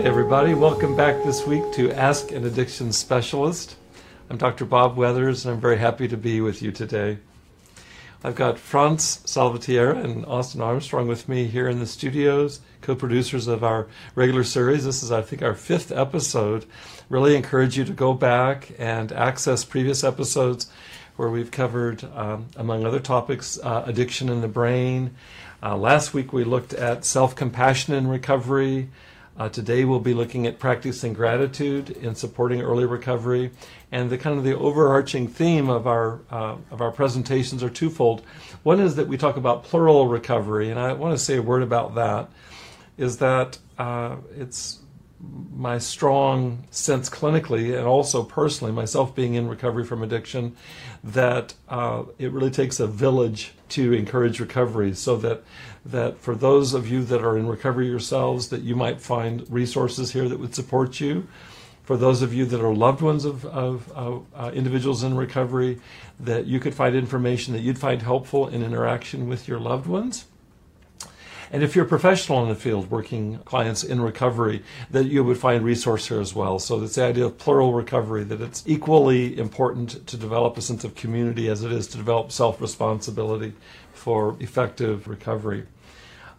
[0.00, 0.54] Hi, everybody.
[0.54, 3.76] Welcome back this week to Ask an Addiction Specialist.
[4.30, 4.64] I'm Dr.
[4.64, 7.18] Bob Weathers, and I'm very happy to be with you today.
[8.24, 13.46] I've got Franz Salvatierra and Austin Armstrong with me here in the studios, co producers
[13.46, 14.86] of our regular series.
[14.86, 16.64] This is, I think, our fifth episode.
[17.10, 20.72] Really encourage you to go back and access previous episodes
[21.16, 25.14] where we've covered, um, among other topics, uh, addiction in the brain.
[25.62, 28.88] Uh, last week we looked at self compassion in recovery.
[29.36, 33.50] Uh, today we'll be looking at practicing gratitude in supporting early recovery,
[33.90, 38.22] and the kind of the overarching theme of our uh, of our presentations are twofold.
[38.62, 41.62] One is that we talk about plural recovery, and I want to say a word
[41.62, 42.28] about that.
[42.98, 44.80] Is that uh, it's
[45.54, 50.56] my strong sense clinically and also personally, myself being in recovery from addiction,
[51.04, 54.94] that uh, it really takes a village to encourage recovery.
[54.94, 55.42] So that
[55.84, 60.12] that for those of you that are in recovery yourselves, that you might find resources
[60.12, 61.26] here that would support you.
[61.84, 65.80] For those of you that are loved ones of, of, uh, individuals in recovery,
[66.20, 70.26] that you could find information that you'd find helpful in interaction with your loved ones
[71.52, 75.38] and if you're a professional in the field working clients in recovery, that you would
[75.38, 76.60] find resource here as well.
[76.60, 80.84] So it's the idea of plural recovery, that it's equally important to develop a sense
[80.84, 83.54] of community as it is to develop self responsibility
[83.92, 85.66] for effective recovery.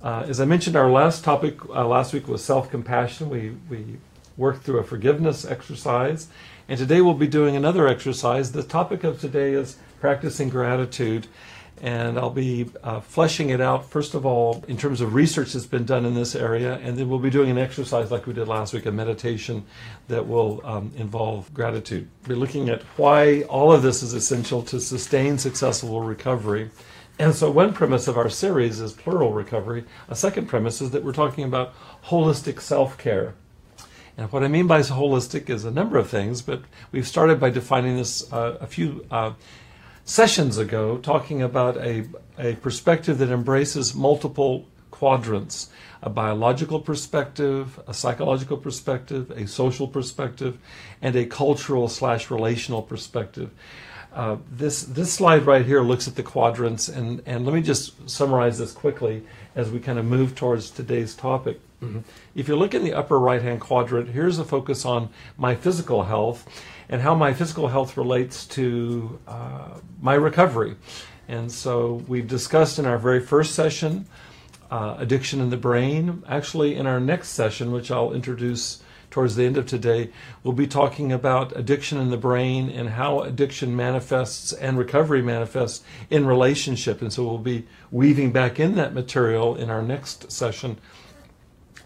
[0.03, 3.29] Uh, as I mentioned, our last topic uh, last week was self compassion.
[3.29, 3.97] We, we
[4.35, 6.27] worked through a forgiveness exercise,
[6.67, 8.51] and today we'll be doing another exercise.
[8.51, 11.27] The topic of today is practicing gratitude
[11.81, 15.65] and I'll be uh, fleshing it out first of all in terms of research that's
[15.65, 18.47] been done in this area, and then we'll be doing an exercise like we did
[18.47, 19.65] last week, a meditation
[20.07, 22.07] that will um, involve gratitude.
[22.27, 26.69] We're looking at why all of this is essential to sustain successful recovery.
[27.21, 29.85] And so, one premise of our series is plural recovery.
[30.09, 33.35] A second premise is that we're talking about holistic self care.
[34.17, 37.51] And what I mean by holistic is a number of things, but we've started by
[37.51, 39.33] defining this uh, a few uh,
[40.03, 42.05] sessions ago talking about a,
[42.39, 45.69] a perspective that embraces multiple quadrants
[46.03, 50.57] a biological perspective, a psychological perspective, a social perspective,
[51.01, 53.51] and a cultural slash relational perspective.
[54.13, 58.09] Uh, this this slide right here looks at the quadrants, and, and let me just
[58.09, 59.23] summarize this quickly
[59.55, 61.61] as we kind of move towards today's topic.
[61.81, 61.99] Mm-hmm.
[62.35, 66.03] If you look in the upper right hand quadrant, here's a focus on my physical
[66.03, 66.47] health
[66.89, 70.75] and how my physical health relates to uh, my recovery.
[71.27, 74.07] And so we've discussed in our very first session
[74.69, 76.23] uh, addiction in the brain.
[76.27, 80.09] Actually, in our next session, which I'll introduce towards the end of today,
[80.43, 85.83] we'll be talking about addiction in the brain and how addiction manifests and recovery manifests
[86.09, 87.01] in relationship.
[87.01, 90.77] And so we'll be weaving back in that material in our next session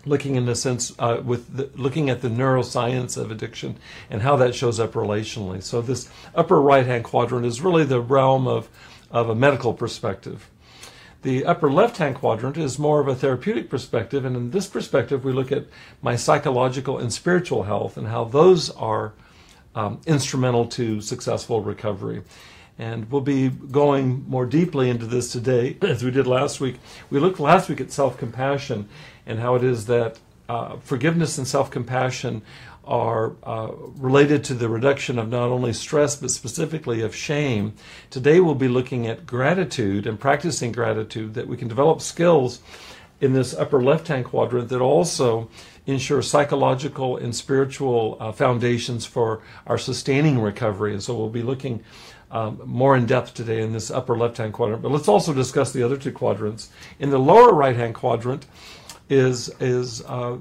[0.07, 3.75] looking in a sense uh, with the, looking at the neuroscience of addiction
[4.09, 5.63] and how that shows up relationally.
[5.63, 8.69] So this upper right hand quadrant is really the realm of
[9.11, 10.49] of a medical perspective.
[11.25, 15.25] The upper left hand quadrant is more of a therapeutic perspective, and in this perspective,
[15.25, 15.65] we look at
[15.99, 19.13] my psychological and spiritual health and how those are
[19.73, 22.21] um, instrumental to successful recovery.
[22.77, 26.75] And we'll be going more deeply into this today as we did last week.
[27.09, 28.87] We looked last week at self compassion
[29.25, 32.43] and how it is that uh, forgiveness and self compassion
[32.85, 37.73] are uh, related to the reduction of not only stress but specifically of shame.
[38.09, 42.61] Today we'll be looking at gratitude and practicing gratitude that we can develop skills
[43.21, 45.49] in this upper left hand quadrant that also
[45.85, 50.93] ensure psychological and spiritual uh, foundations for our sustaining recovery.
[50.93, 51.83] And so we'll be looking
[52.31, 54.81] um, more in depth today in this upper left hand quadrant.
[54.81, 56.69] But let's also discuss the other two quadrants.
[56.99, 58.45] In the lower right hand quadrant
[59.09, 60.37] is, is uh,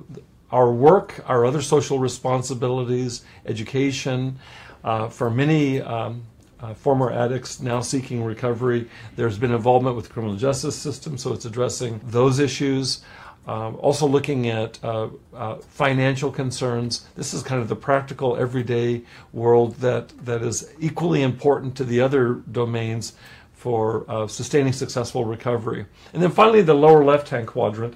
[0.54, 4.38] our work, our other social responsibilities, education.
[4.84, 6.22] Uh, for many um,
[6.60, 11.32] uh, former addicts now seeking recovery, there's been involvement with the criminal justice system, so
[11.32, 13.02] it's addressing those issues.
[13.48, 17.04] Um, also looking at uh, uh, financial concerns.
[17.16, 19.02] This is kind of the practical, everyday
[19.32, 23.14] world that, that is equally important to the other domains
[23.52, 25.84] for uh, sustaining successful recovery.
[26.12, 27.94] And then finally, the lower left-hand quadrant,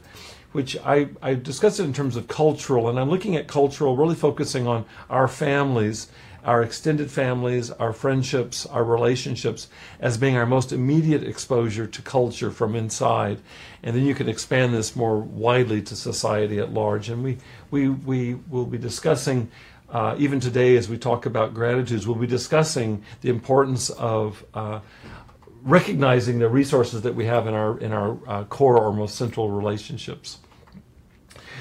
[0.52, 4.14] which I, I discussed it in terms of cultural, and I'm looking at cultural, really
[4.14, 6.08] focusing on our families
[6.44, 9.68] our extended families, our friendships, our relationships
[10.00, 13.38] as being our most immediate exposure to culture from inside.
[13.82, 17.08] And then you can expand this more widely to society at large.
[17.08, 17.38] And we,
[17.70, 19.50] we, we will be discussing,
[19.90, 24.44] uh, even today as we talk about gratitudes, we'll be discussing the importance of.
[24.54, 24.80] Uh,
[25.68, 29.50] recognizing the resources that we have in our in our uh, core or most central
[29.50, 30.38] relationships.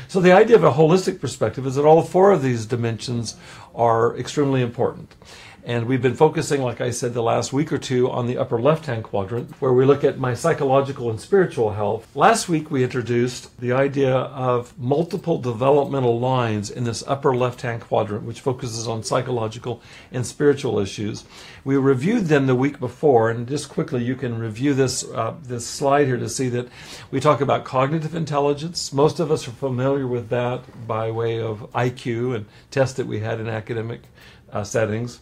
[0.08, 3.36] So the idea of a holistic perspective is that all four of these dimensions
[3.76, 5.14] are extremely important.
[5.68, 8.58] And we've been focusing, like I said, the last week or two on the upper
[8.58, 12.08] left hand quadrant, where we look at my psychological and spiritual health.
[12.16, 17.82] Last week, we introduced the idea of multiple developmental lines in this upper left hand
[17.82, 21.26] quadrant, which focuses on psychological and spiritual issues.
[21.66, 25.68] We reviewed them the week before, and just quickly, you can review this, uh, this
[25.68, 26.70] slide here to see that
[27.12, 28.94] we talk about cognitive intelligence.
[28.94, 33.20] Most of us are familiar with that by way of IQ and tests that we
[33.20, 34.04] had in academic
[34.54, 35.20] uh, settings.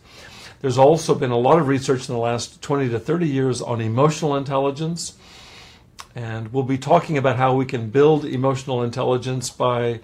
[0.66, 3.82] There's also been a lot of research in the last 20 to 30 years on
[3.82, 5.14] emotional intelligence.
[6.16, 10.00] And we'll be talking about how we can build emotional intelligence by,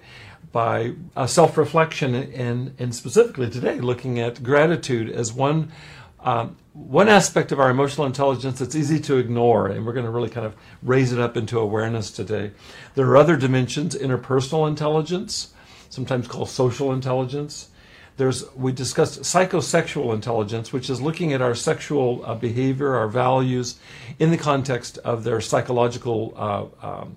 [0.52, 0.92] by
[1.26, 5.72] self reflection and, and specifically today looking at gratitude as one,
[6.20, 9.66] um, one aspect of our emotional intelligence that's easy to ignore.
[9.66, 12.52] And we're going to really kind of raise it up into awareness today.
[12.94, 15.54] There are other dimensions interpersonal intelligence,
[15.90, 17.71] sometimes called social intelligence
[18.16, 23.78] there's we discussed psychosexual intelligence, which is looking at our sexual uh, behavior, our values,
[24.18, 27.16] in the context of their psychological uh, um,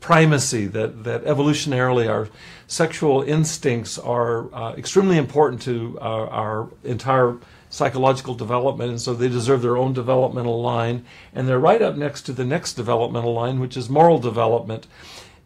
[0.00, 0.66] primacy.
[0.66, 2.28] That that evolutionarily our
[2.66, 7.38] sexual instincts are uh, extremely important to uh, our entire
[7.70, 11.04] psychological development, and so they deserve their own developmental line.
[11.34, 14.86] And they're right up next to the next developmental line, which is moral development.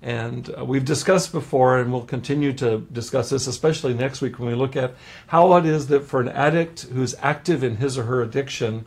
[0.01, 4.49] And uh, we've discussed before, and we'll continue to discuss this, especially next week when
[4.49, 4.95] we look at
[5.27, 8.87] how it is that for an addict who's active in his or her addiction,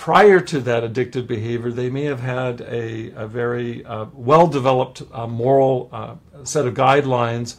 [0.00, 5.02] prior to that addictive behavior, they may have had a, a very uh, well developed
[5.12, 7.56] uh, moral uh, set of guidelines,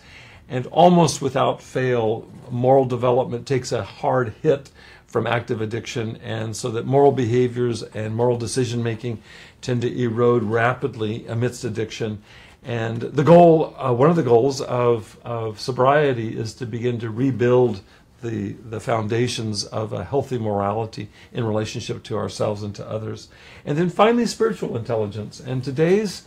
[0.49, 4.71] and almost without fail, moral development takes a hard hit
[5.11, 9.21] from active addiction, and so that moral behaviors and moral decision making
[9.59, 12.21] tend to erode rapidly amidst addiction.
[12.63, 17.09] And the goal, uh, one of the goals of, of sobriety is to begin to
[17.09, 17.81] rebuild
[18.21, 23.29] the, the foundations of a healthy morality in relationship to ourselves and to others.
[23.65, 25.39] And then finally, spiritual intelligence.
[25.39, 26.23] And today's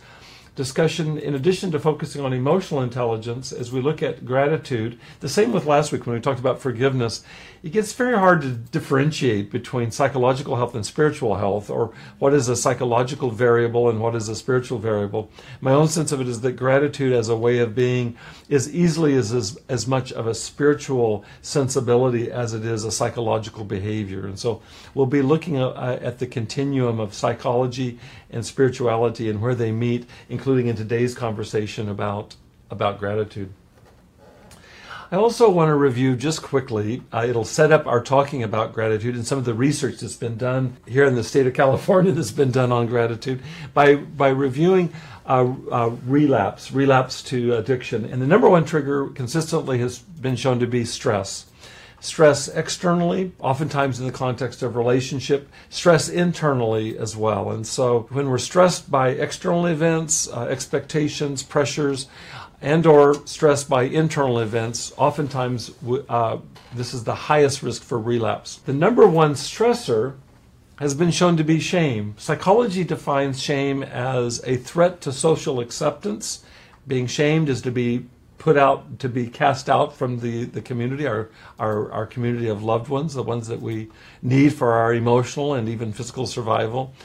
[0.55, 5.51] discussion, in addition to focusing on emotional intelligence, as we look at gratitude, the same
[5.51, 7.23] with last week when we talked about forgiveness,
[7.63, 12.47] it gets very hard to differentiate between psychological health and spiritual health, or what is
[12.47, 15.29] a psychological variable and what is a spiritual variable.
[15.61, 18.17] My own sense of it is that gratitude as a way of being
[18.49, 23.63] is easily as, as, as much of a spiritual sensibility as it is a psychological
[23.63, 24.25] behavior.
[24.25, 24.61] And so
[24.93, 27.99] we'll be looking at, uh, at the continuum of psychology
[28.29, 32.35] and spirituality and where they meet, including in today's conversation about,
[32.69, 33.51] about gratitude.
[35.11, 39.13] I also want to review just quickly, uh, it'll set up our talking about gratitude
[39.13, 42.31] and some of the research that's been done here in the state of California that's
[42.31, 43.41] been done on gratitude
[43.75, 44.91] by, by reviewing
[45.27, 48.05] uh, uh, relapse, relapse to addiction.
[48.05, 51.45] And the number one trigger consistently has been shown to be stress
[52.05, 57.51] stress externally, oftentimes in the context of relationship, stress internally as well.
[57.51, 62.07] And so when we're stressed by external events, uh, expectations, pressures,
[62.65, 65.71] and or stressed by internal events, oftentimes
[66.09, 66.37] uh,
[66.73, 68.55] this is the highest risk for relapse.
[68.65, 70.15] The number one stressor
[70.77, 72.15] has been shown to be shame.
[72.17, 76.43] Psychology defines shame as a threat to social acceptance.
[76.87, 78.07] Being shamed is to be
[78.39, 82.63] put out to be cast out from the, the community, our, our, our community of
[82.63, 83.89] loved ones, the ones that we
[84.23, 86.95] need for our emotional and even physical survival.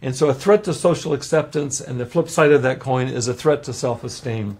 [0.00, 3.26] And so a threat to social acceptance, and the flip side of that coin is
[3.26, 4.58] a threat to self esteem,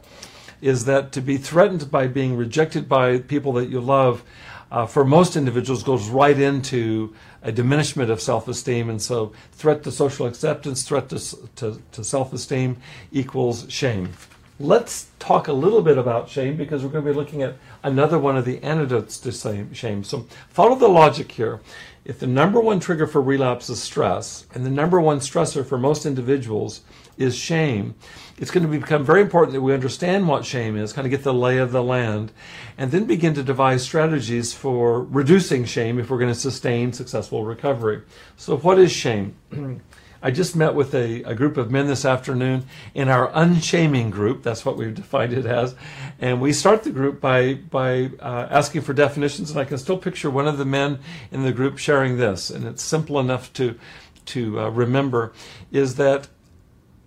[0.61, 4.23] is that to be threatened by being rejected by people that you love,
[4.71, 8.91] uh, for most individuals, goes right into a diminishment of self esteem.
[8.91, 11.19] And so, threat to social acceptance, threat to,
[11.57, 12.77] to, to self esteem
[13.12, 14.12] equals shame.
[14.61, 18.19] Let's talk a little bit about shame because we're going to be looking at another
[18.19, 19.33] one of the antidotes to
[19.73, 20.03] shame.
[20.03, 21.61] So follow the logic here.
[22.05, 25.79] If the number one trigger for relapse is stress, and the number one stressor for
[25.79, 26.81] most individuals
[27.19, 27.95] is shame,
[28.38, 31.25] it's going to become very important that we understand what shame is, kind of get
[31.25, 32.33] the lay of the land,
[32.76, 37.45] and then begin to devise strategies for reducing shame if we're going to sustain successful
[37.45, 38.02] recovery.
[38.37, 39.37] So, what is shame?
[40.21, 44.42] I just met with a, a, group of men this afternoon in our unshaming group.
[44.42, 45.76] That's what we've defined it as.
[46.18, 49.50] And we start the group by, by uh, asking for definitions.
[49.50, 50.99] And I can still picture one of the men
[51.30, 52.50] in the group sharing this.
[52.50, 53.78] And it's simple enough to,
[54.26, 55.33] to uh, remember
[55.71, 56.26] is that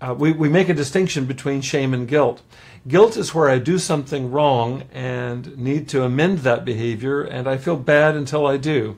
[0.01, 2.41] uh, we, we make a distinction between shame and guilt.
[2.87, 7.57] Guilt is where I do something wrong and need to amend that behavior, and I
[7.57, 8.97] feel bad until I do.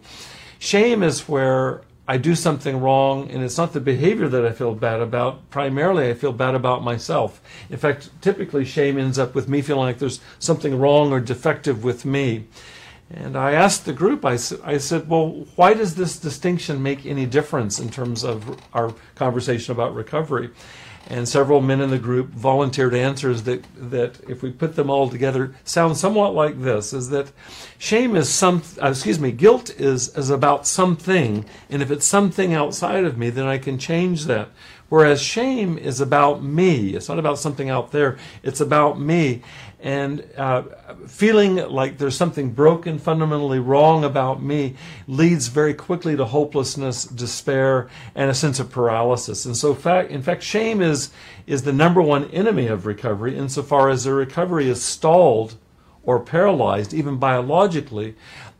[0.57, 4.73] Shame is where I do something wrong, and it's not the behavior that I feel
[4.75, 5.49] bad about.
[5.49, 7.41] Primarily, I feel bad about myself.
[7.69, 11.83] In fact, typically, shame ends up with me feeling like there's something wrong or defective
[11.83, 12.45] with me.
[13.09, 14.33] And I asked the group, I,
[14.63, 19.71] I said, well, why does this distinction make any difference in terms of our conversation
[19.71, 20.49] about recovery?
[21.07, 25.09] And several men in the group volunteered answers that, that if we put them all
[25.09, 27.31] together sound somewhat like this is that
[27.77, 31.45] shame is some uh, excuse me guilt is is about something.
[31.69, 34.49] And if it's something outside of me then i can change that.
[34.89, 36.93] Whereas shame is about me.
[36.93, 38.17] It's not about something out there.
[38.43, 39.41] It's about me
[39.83, 40.63] and uh,
[41.07, 47.89] feeling like there's something broken, fundamentally wrong about me, leads very quickly to hopelessness, despair,
[48.15, 49.45] and a sense of paralysis.
[49.45, 51.11] And so, fact, in fact, shame is
[51.45, 55.57] is the number one enemy of recovery, insofar as the recovery is stalled
[56.03, 58.15] or paralyzed, even biologically,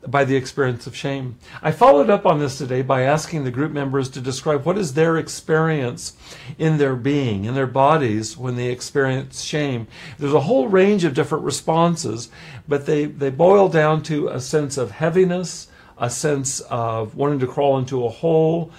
[0.07, 1.38] by the experience of shame.
[1.62, 4.93] I followed up on this today by asking the group members to describe what is
[4.93, 6.13] their experience
[6.57, 9.88] in their being, in their bodies, when they experience shame.
[10.19, 12.29] There's a whole range of different responses,
[12.67, 15.67] but they, they boil down to a sense of heaviness,
[15.98, 18.72] a sense of wanting to crawl into a hole,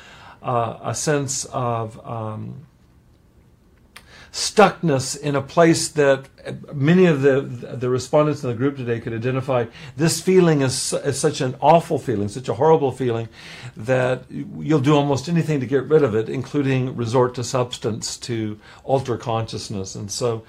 [0.42, 2.66] uh, a sense of um,
[4.34, 6.26] stuckness in a place that
[6.74, 9.64] many of the the respondents in the group today could identify.
[9.96, 13.28] This feeling is, is such an awful feeling, such a horrible feeling,
[13.76, 18.58] that you'll do almost anything to get rid of it, including resort to substance to
[18.82, 19.94] alter consciousness.
[19.94, 20.44] And so.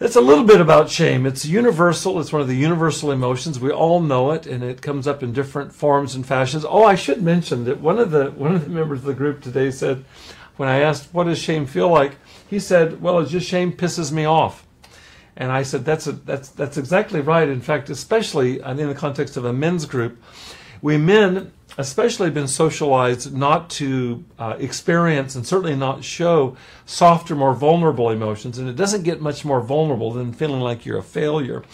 [0.00, 1.24] It's a little bit about shame.
[1.24, 2.18] It's universal.
[2.20, 3.60] It's one of the universal emotions.
[3.60, 6.64] We all know it, and it comes up in different forms and fashions.
[6.64, 9.40] Oh, I should mention that one of the one of the members of the group
[9.40, 10.04] today said,
[10.56, 12.16] when I asked, "What does shame feel like?"
[12.48, 14.66] He said, "Well, it's just shame pisses me off."
[15.36, 17.48] And I said, "That's a, that's that's exactly right.
[17.48, 20.22] In fact, especially in the context of a men's group,
[20.82, 27.34] we men especially have been socialized not to uh, experience and certainly not show softer,
[27.34, 28.58] more vulnerable emotions.
[28.58, 31.64] And it doesn't get much more vulnerable than feeling like you're a failure.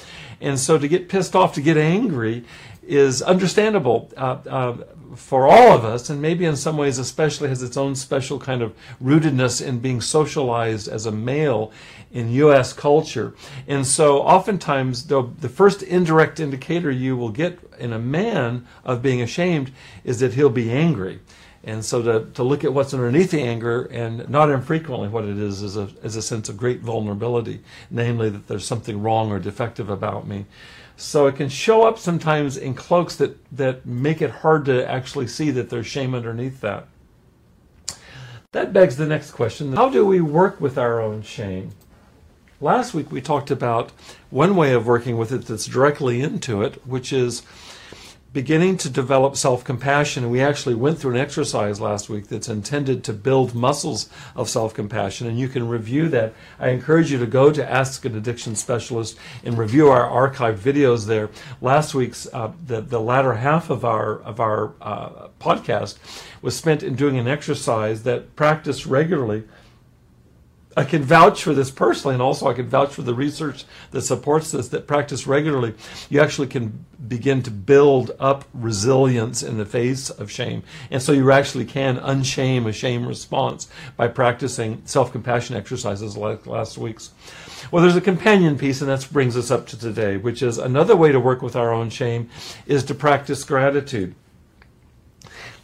[0.40, 2.44] And so to get pissed off, to get angry,
[2.90, 4.10] is understandable.
[4.16, 4.76] Uh, uh,
[5.16, 8.62] for all of us, and maybe in some ways especially has its own special kind
[8.62, 11.72] of rootedness in being socialized as a male
[12.12, 12.72] in U.S.
[12.72, 13.34] culture.
[13.66, 19.02] And so oftentimes the, the first indirect indicator you will get in a man of
[19.02, 19.72] being ashamed
[20.04, 21.20] is that he'll be angry.
[21.62, 25.36] And so to, to look at what's underneath the anger, and not infrequently what it
[25.36, 29.38] is, is a, is a sense of great vulnerability, namely that there's something wrong or
[29.38, 30.46] defective about me.
[31.00, 35.28] So it can show up sometimes in cloaks that, that make it hard to actually
[35.28, 36.88] see that there's shame underneath that.
[38.52, 41.70] That begs the next question How do we work with our own shame?
[42.60, 43.92] Last week we talked about
[44.28, 47.44] one way of working with it that's directly into it, which is
[48.32, 50.22] beginning to develop self compassion.
[50.24, 54.48] And we actually went through an exercise last week that's intended to build muscles of
[54.48, 55.26] self compassion.
[55.26, 56.34] And you can review that.
[56.58, 61.06] I encourage you to go to Ask an Addiction Specialist and review our archived videos
[61.06, 61.30] there.
[61.60, 65.98] Last week's, uh, the, the latter half of our, of our uh, podcast
[66.42, 69.44] was spent in doing an exercise that practiced regularly
[70.80, 74.00] I can vouch for this personally, and also I can vouch for the research that
[74.00, 74.68] supports this.
[74.68, 75.74] That practice regularly,
[76.08, 81.12] you actually can begin to build up resilience in the face of shame, and so
[81.12, 83.68] you actually can unshame a shame response
[83.98, 87.10] by practicing self-compassion exercises like last week's.
[87.70, 90.96] Well, there's a companion piece, and that brings us up to today, which is another
[90.96, 92.30] way to work with our own shame
[92.64, 94.14] is to practice gratitude.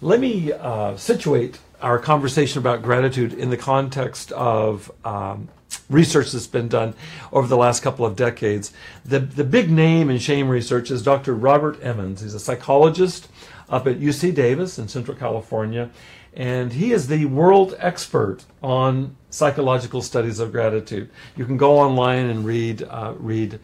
[0.03, 5.49] Let me uh, situate our conversation about gratitude in the context of um,
[5.89, 6.95] research that's been done
[7.33, 8.73] over the last couple of decades.
[9.05, 11.35] The, the big name in shame research is Dr.
[11.35, 12.23] Robert Emmons.
[12.23, 13.29] He's a psychologist
[13.69, 15.91] up at UC Davis in Central California,
[16.35, 21.11] and he is the world expert on psychological studies of gratitude.
[21.37, 23.61] You can go online and read uh, read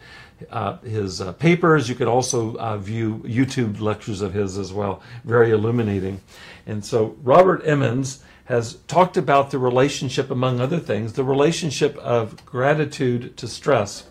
[0.49, 1.89] uh, his uh, papers.
[1.89, 6.21] You could also uh, view YouTube lectures of his as well, very illuminating.
[6.65, 12.45] And so Robert Emmons has talked about the relationship, among other things, the relationship of
[12.45, 14.09] gratitude to stress.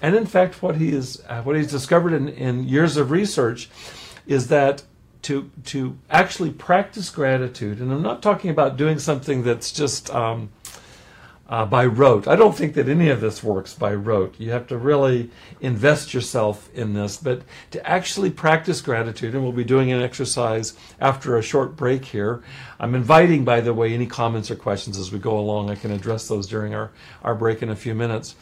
[0.00, 3.68] And in fact, what he is, uh, what he's discovered in, in years of research
[4.26, 4.84] is that
[5.22, 10.50] to to actually practice gratitude, and I'm not talking about doing something that's just um,
[11.48, 12.28] uh, by rote.
[12.28, 14.34] I don't think that any of this works by rote.
[14.38, 17.16] You have to really invest yourself in this.
[17.16, 22.04] But to actually practice gratitude, and we'll be doing an exercise after a short break
[22.04, 22.42] here.
[22.78, 25.70] I'm inviting, by the way, any comments or questions as we go along.
[25.70, 26.90] I can address those during our,
[27.22, 28.34] our break in a few minutes.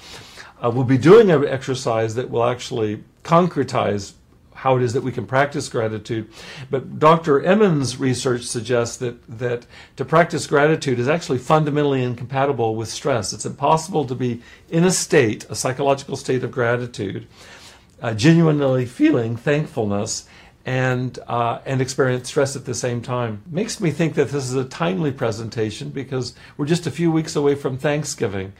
[0.62, 4.14] Uh, we'll be doing an exercise that will actually concretize
[4.56, 6.28] how it is that we can practice gratitude.
[6.70, 7.42] But Dr.
[7.42, 13.32] Emmons' research suggests that, that to practice gratitude is actually fundamentally incompatible with stress.
[13.32, 17.26] It's impossible to be in a state, a psychological state of gratitude,
[18.00, 20.26] uh, genuinely feeling thankfulness
[20.64, 23.42] and uh, and experience stress at the same time.
[23.46, 27.36] Makes me think that this is a timely presentation because we're just a few weeks
[27.36, 28.52] away from Thanksgiving,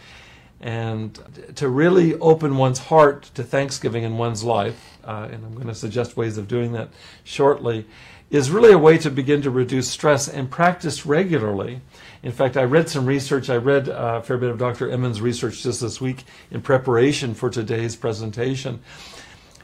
[0.61, 1.19] and
[1.57, 5.75] to really open one's heart to Thanksgiving in one's life, uh, and I'm going to
[5.75, 6.89] suggest ways of doing that
[7.25, 7.87] shortly,
[8.31, 11.81] is really a way to begin to reduce stress and practice regularly.
[12.23, 13.49] In fact, I read some research.
[13.49, 14.91] I read uh, a fair bit of Dr.
[14.91, 18.81] Emmons' research just this week in preparation for today's presentation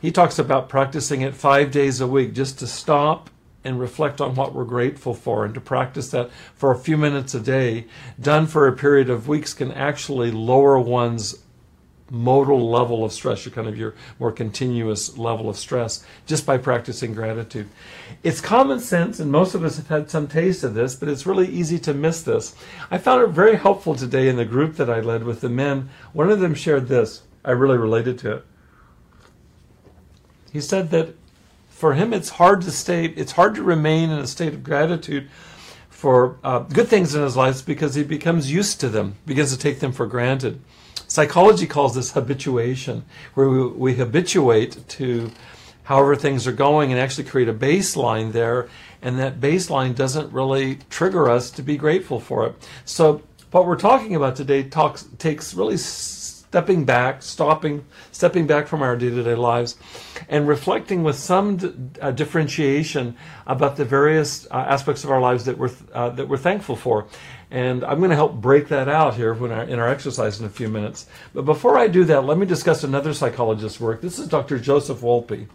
[0.03, 3.31] he talks about practicing it five days a week just to stop
[3.65, 7.35] and reflect on what we're grateful for and to practice that for a few minutes
[7.35, 7.87] a day,
[8.21, 11.43] done for a period of weeks, can actually lower one's
[12.13, 16.59] modal level of stress, your kind of your more continuous level of stress, just by
[16.59, 17.67] practicing gratitude.
[18.23, 21.27] It's common sense, and most of us have had some taste of this, but it's
[21.27, 22.55] really easy to miss this.
[22.91, 25.89] I found it very helpful today in the group that I led with the men.
[26.13, 27.23] One of them shared this.
[27.45, 28.47] I really related to it.
[30.53, 31.15] He said that
[31.83, 35.29] for him it's hard to stay, it's hard to remain in a state of gratitude
[35.91, 39.59] for uh, good things in his life because he becomes used to them, begins to
[39.59, 40.61] take them for granted.
[41.09, 45.33] Psychology calls this habituation, where we, we habituate to
[45.83, 48.69] however things are going and actually create a baseline there,
[49.03, 52.55] and that baseline doesn't really trigger us to be grateful for it.
[52.85, 55.79] So, what we're talking about today talks takes really
[56.53, 59.75] stepping back, stopping, stepping back from our day-to-day lives,
[60.29, 63.17] and reflecting with some d- uh, differentiation
[63.47, 67.07] about the various uh, aspects of our lives that we're uh, that we're thankful for.
[67.51, 70.51] And I'm going to help break that out here our, in our exercise in a
[70.51, 71.07] few minutes.
[71.33, 74.03] But before I do that, let me discuss another psychologist's work.
[74.03, 74.59] This is Dr.
[74.59, 75.47] Joseph Wolpe.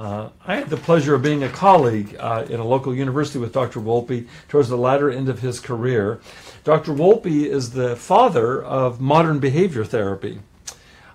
[0.00, 3.52] Uh, I had the pleasure of being a colleague uh, in a local university with
[3.52, 3.80] Dr.
[3.80, 6.20] Wolpe towards the latter end of his career.
[6.64, 6.92] Dr.
[6.92, 10.40] Wolpe is the father of modern behavior therapy.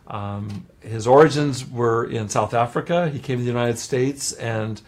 [0.05, 3.09] Um, his origins were in South Africa.
[3.09, 4.79] He came to the United States and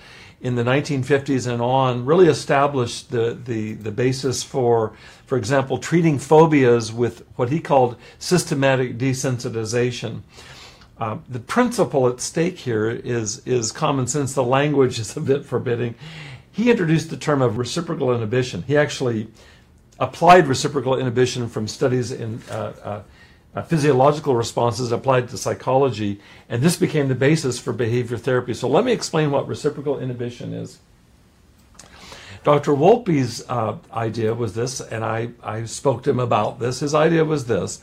[0.42, 4.94] in the 1950s and on really established the, the, the basis for,
[5.26, 10.22] for example, treating phobias with what he called systematic desensitization.
[11.00, 14.34] Uh, the principle at stake here is, is common sense.
[14.34, 15.96] The language is a bit forbidding.
[16.52, 18.64] He introduced the term of reciprocal inhibition.
[18.64, 19.28] He actually
[20.00, 23.02] applied reciprocal inhibition from studies in uh, uh,
[23.56, 28.54] uh, physiological responses applied to psychology, and this became the basis for behavior therapy.
[28.54, 30.80] So let me explain what reciprocal inhibition is.
[32.44, 32.74] Dr.
[32.74, 36.80] Wolpe's uh, idea was this, and I, I spoke to him about this.
[36.80, 37.82] His idea was this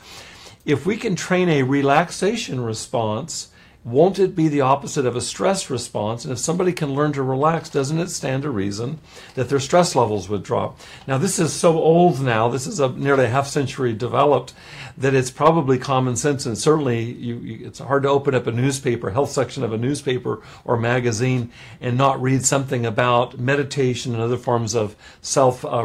[0.65, 3.49] if we can train a relaxation response
[3.85, 6.25] won't it be the opposite of a stress response?
[6.25, 8.99] And if somebody can learn to relax, doesn't it stand to reason
[9.35, 10.81] that their stress levels would drop?
[11.07, 14.55] Now, this is so old now, this is a nearly a half century developed,
[14.97, 16.47] that it's probably common sense.
[16.47, 19.79] And certainly, you, you, it's hard to open up a newspaper, health section of a
[19.79, 25.85] newspaper or magazine, and not read something about meditation and other forms of self uh,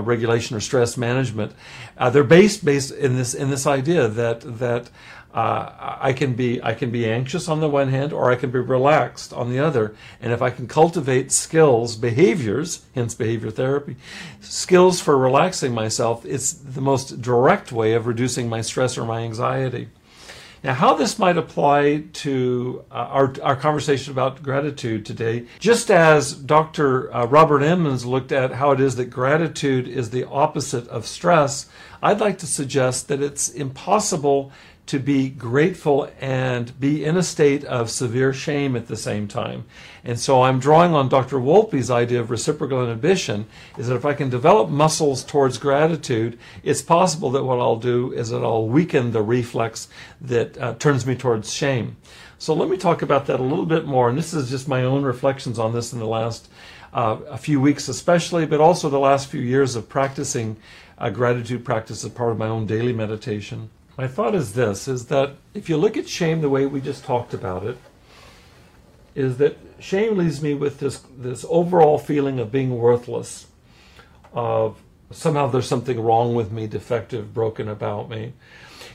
[0.58, 1.54] or stress management.
[1.98, 4.90] Uh, they're based based in this in this idea that that
[5.34, 8.50] uh, I can be I can be anxious on the one hand, or I can
[8.50, 9.96] be relaxed on the other.
[10.20, 13.96] And if I can cultivate skills, behaviors, hence behavior therapy,
[14.42, 19.20] skills for relaxing myself, it's the most direct way of reducing my stress or my
[19.20, 19.90] anxiety.
[20.64, 26.34] Now, how this might apply to uh, our, our conversation about gratitude today, just as
[26.34, 27.14] Dr.
[27.16, 31.70] Uh, Robert Emmons looked at how it is that gratitude is the opposite of stress,
[32.04, 34.52] I'd like to suggest that it's impossible
[34.90, 39.64] to be grateful and be in a state of severe shame at the same time.
[40.04, 41.38] And so I'm drawing on Dr.
[41.38, 43.46] Wolpe's idea of reciprocal inhibition
[43.78, 48.12] is that if I can develop muscles towards gratitude, it's possible that what I'll do
[48.14, 49.90] is that I'll weaken the reflex
[50.22, 51.98] that uh, turns me towards shame.
[52.40, 54.10] So let me talk about that a little bit more.
[54.10, 56.50] And this is just my own reflections on this in the last
[56.94, 60.58] uh, a few weeks, especially, but also the last few years of practicing
[60.98, 63.70] uh, gratitude practice as part of my own daily meditation.
[64.00, 67.04] My thought is this is that if you look at shame the way we just
[67.04, 67.78] talked about it,
[69.14, 73.48] is that shame leaves me with this this overall feeling of being worthless,
[74.32, 74.82] of
[75.12, 78.32] somehow there's something wrong with me, defective, broken about me.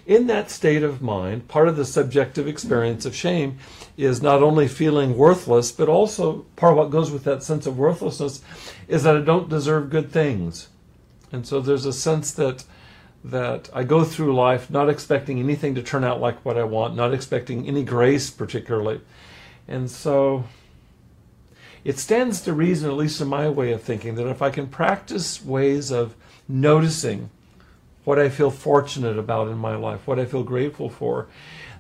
[0.07, 3.59] In that state of mind, part of the subjective experience of shame
[3.99, 7.77] is not only feeling worthless, but also part of what goes with that sense of
[7.77, 8.41] worthlessness
[8.89, 10.69] is that I don't deserve good things.
[11.31, 12.65] And so there's a sense that
[13.25, 16.95] that I go through life not expecting anything to turn out like what I want,
[16.95, 19.01] not expecting any grace particularly.
[19.67, 20.45] And so
[21.85, 24.67] it stands to reason, at least in my way of thinking, that if I can
[24.67, 26.15] practice ways of
[26.47, 27.31] noticing
[28.05, 31.27] what I feel fortunate about in my life, what I feel grateful for,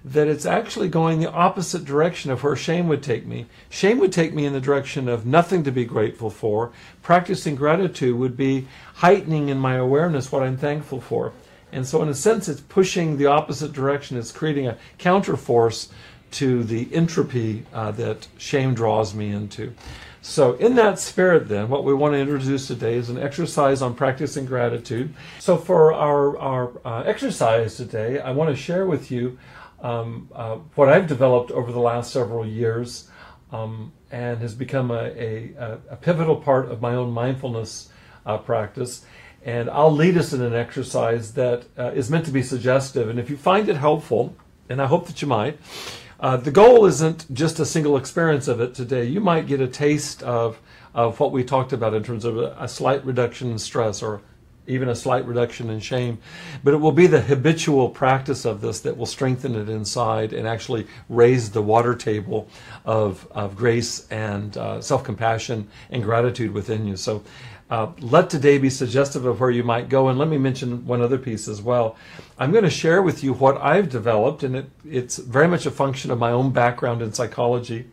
[0.04, 3.46] that it's actually going the opposite direction of where shame would take me.
[3.70, 6.72] Shame would take me in the direction of nothing to be grateful for.
[7.02, 11.32] Practicing gratitude would be heightening in my awareness what I'm thankful for.
[11.72, 14.16] And so, in a sense, it's pushing the opposite direction.
[14.18, 15.88] It's creating a counterforce
[16.32, 19.72] to the entropy uh, that shame draws me into.
[20.20, 23.94] So, in that spirit, then, what we want to introduce today is an exercise on
[23.94, 25.14] practicing gratitude.
[25.40, 29.38] So, for our, our uh, exercise today, I want to share with you
[29.84, 33.10] um, uh, what I've developed over the last several years
[33.52, 37.90] um, and has become a, a, a, pivotal part of my own mindfulness
[38.24, 39.04] uh, practice.
[39.44, 43.10] And I'll lead us in an exercise that uh, is meant to be suggestive.
[43.10, 44.34] And if you find it helpful,
[44.70, 45.58] and I hope that you might,
[46.18, 49.04] uh, the goal isn't just a single experience of it today.
[49.04, 50.58] You might get a taste of,
[50.94, 54.22] of what we talked about in terms of a, a slight reduction in stress or
[54.66, 56.18] even a slight reduction in shame.
[56.62, 60.46] But it will be the habitual practice of this that will strengthen it inside and
[60.46, 62.48] actually raise the water table
[62.84, 66.96] of, of grace and uh, self compassion and gratitude within you.
[66.96, 67.22] So
[67.70, 70.08] uh, let today be suggestive of where you might go.
[70.08, 71.96] And let me mention one other piece as well.
[72.38, 75.70] I'm going to share with you what I've developed, and it, it's very much a
[75.70, 77.86] function of my own background in psychology.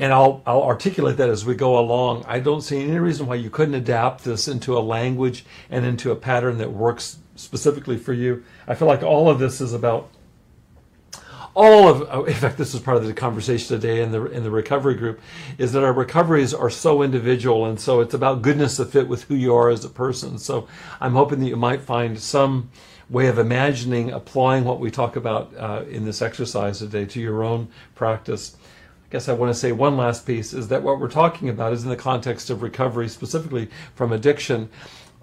[0.00, 2.24] And I'll, I'll articulate that as we go along.
[2.26, 6.10] I don't see any reason why you couldn't adapt this into a language and into
[6.10, 8.42] a pattern that works specifically for you.
[8.66, 10.08] I feel like all of this is about
[11.54, 14.42] all of oh, in fact this is part of the conversation today in the in
[14.42, 15.20] the recovery group
[15.58, 19.24] is that our recoveries are so individual and so it's about goodness to fit with
[19.24, 20.68] who you are as a person so
[21.00, 22.70] i'm hoping that you might find some
[23.08, 27.42] way of imagining applying what we talk about uh, in this exercise today to your
[27.42, 28.56] own practice
[29.10, 31.82] guess I want to say one last piece is that what we're talking about is
[31.82, 34.70] in the context of recovery, specifically from addiction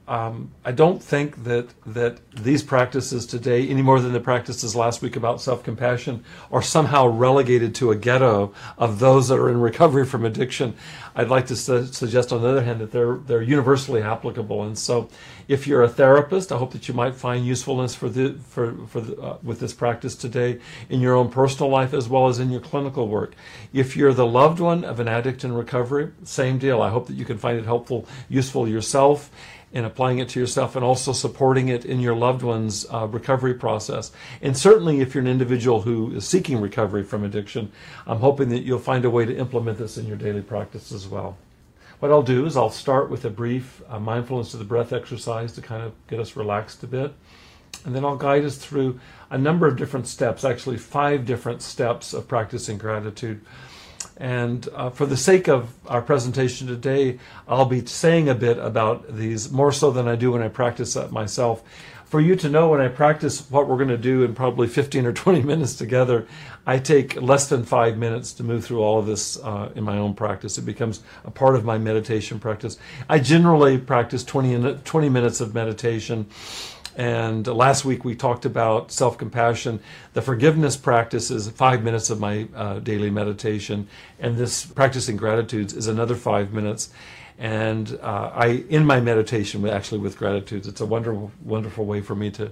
[0.07, 5.01] um, I don't think that that these practices today, any more than the practices last
[5.01, 10.05] week about self-compassion, are somehow relegated to a ghetto of those that are in recovery
[10.05, 10.75] from addiction.
[11.13, 14.63] I'd like to su- suggest, on the other hand, that they're they're universally applicable.
[14.63, 15.09] And so,
[15.49, 19.01] if you're a therapist, I hope that you might find usefulness for the for for
[19.01, 22.49] the, uh, with this practice today in your own personal life as well as in
[22.49, 23.35] your clinical work.
[23.73, 26.81] If you're the loved one of an addict in recovery, same deal.
[26.81, 29.29] I hope that you can find it helpful, useful yourself
[29.71, 33.53] in applying it to yourself and also supporting it in your loved one's uh, recovery
[33.53, 34.12] process.
[34.41, 37.71] And certainly, if you're an individual who is seeking recovery from addiction,
[38.06, 41.08] I'm hoping that you'll find a way to implement this in your daily practice as
[41.08, 41.38] well.
[41.99, 45.51] What I'll do is I'll start with a brief uh, mindfulness of the breath exercise
[45.53, 47.13] to kind of get us relaxed a bit.
[47.86, 48.99] And then I'll guide us through
[49.30, 53.41] a number of different steps, actually, five different steps of practicing gratitude.
[54.17, 59.15] And uh, for the sake of our presentation today, I'll be saying a bit about
[59.15, 61.63] these more so than I do when I practice that myself.
[62.05, 65.05] For you to know when I practice what we're going to do in probably 15
[65.05, 66.25] or 20 minutes together,
[66.65, 69.97] I take less than five minutes to move through all of this uh, in my
[69.97, 70.57] own practice.
[70.57, 72.77] It becomes a part of my meditation practice.
[73.10, 76.27] I generally practice 20, 20 minutes of meditation
[76.97, 79.79] and last week we talked about self compassion.
[80.13, 83.88] The forgiveness practice is five minutes of my uh, daily meditation,
[84.19, 86.89] and this practicing gratitudes is another five minutes.
[87.38, 92.15] And uh, I, in my meditation, actually with gratitudes, it's a wonderful, wonderful way for
[92.15, 92.51] me to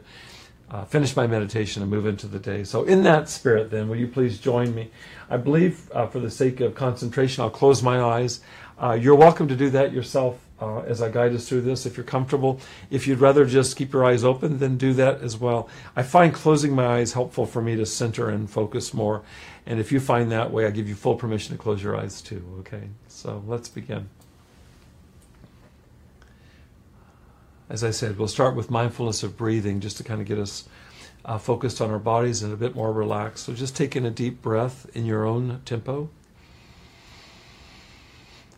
[0.70, 2.64] uh, finish my meditation and move into the day.
[2.64, 4.92] So, in that spirit, then, will you please join me?
[5.28, 8.42] I believe, uh, for the sake of concentration, I'll close my eyes.
[8.82, 11.86] Uh, you're welcome to do that yourself uh, as I guide us through this.
[11.86, 12.60] If you're comfortable,
[12.90, 15.70] if you'd rather just keep your eyes open, then do that as well.
[15.96, 19.24] I find closing my eyes helpful for me to center and focus more.
[19.66, 22.22] And if you find that way, I give you full permission to close your eyes
[22.22, 22.44] too.
[22.60, 24.10] Okay, so let's begin.
[27.70, 30.68] As I said, we'll start with mindfulness of breathing just to kind of get us
[31.24, 33.46] uh, focused on our bodies and a bit more relaxed.
[33.46, 36.10] So just take in a deep breath in your own tempo.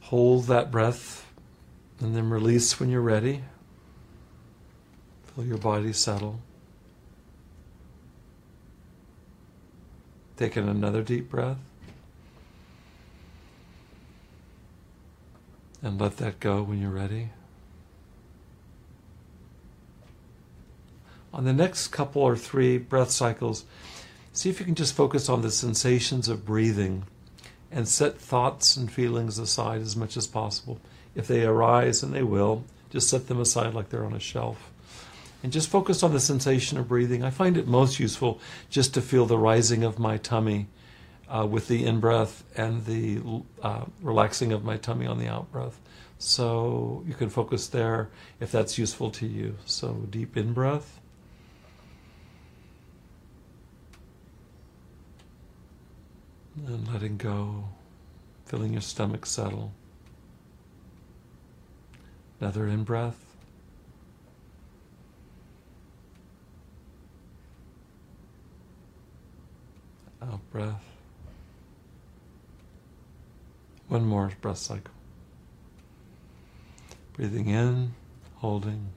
[0.07, 1.29] Hold that breath
[1.99, 3.43] and then release when you're ready.
[5.35, 6.39] Feel your body settle.
[10.37, 11.57] Take in another deep breath.
[15.83, 17.31] And let that go when you're ready.
[21.33, 23.65] On the next couple or three breath cycles,
[24.31, 27.03] see if you can just focus on the sensations of breathing
[27.71, 30.79] and set thoughts and feelings aside as much as possible.
[31.15, 34.71] If they arise, and they will, just set them aside like they're on a shelf.
[35.43, 37.23] And just focus on the sensation of breathing.
[37.23, 40.67] I find it most useful just to feel the rising of my tummy
[41.29, 43.21] uh, with the in breath and the
[43.61, 45.79] uh, relaxing of my tummy on the out breath.
[46.19, 49.57] So you can focus there if that's useful to you.
[49.65, 50.99] So deep in breath.
[56.65, 57.65] And letting go,
[58.45, 59.71] feeling your stomach settle.
[62.41, 63.23] Another in breath.
[70.21, 70.83] Out breath.
[73.87, 74.93] One more breath cycle.
[77.13, 77.93] Breathing in,
[78.35, 78.89] holding.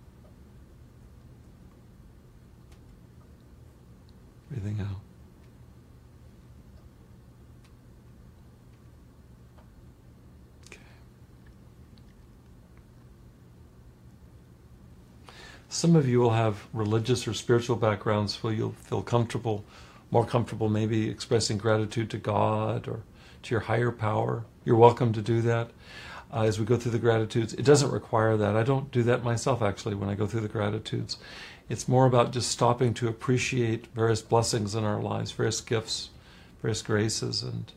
[4.51, 5.01] Breathing out.
[10.67, 10.81] Okay.
[15.81, 19.65] Some of you will have religious or spiritual backgrounds where you'll feel comfortable,
[20.11, 23.01] more comfortable maybe expressing gratitude to God or
[23.45, 24.45] to your higher power.
[24.67, 25.71] You're welcome to do that
[26.35, 27.55] uh, as we go through the gratitudes.
[27.55, 28.57] It doesn't require that.
[28.57, 31.17] I don't do that myself actually when I go through the gratitudes.
[31.71, 36.11] It's more about just stopping to appreciate various blessings in our lives, various gifts,
[36.61, 37.73] various graces, and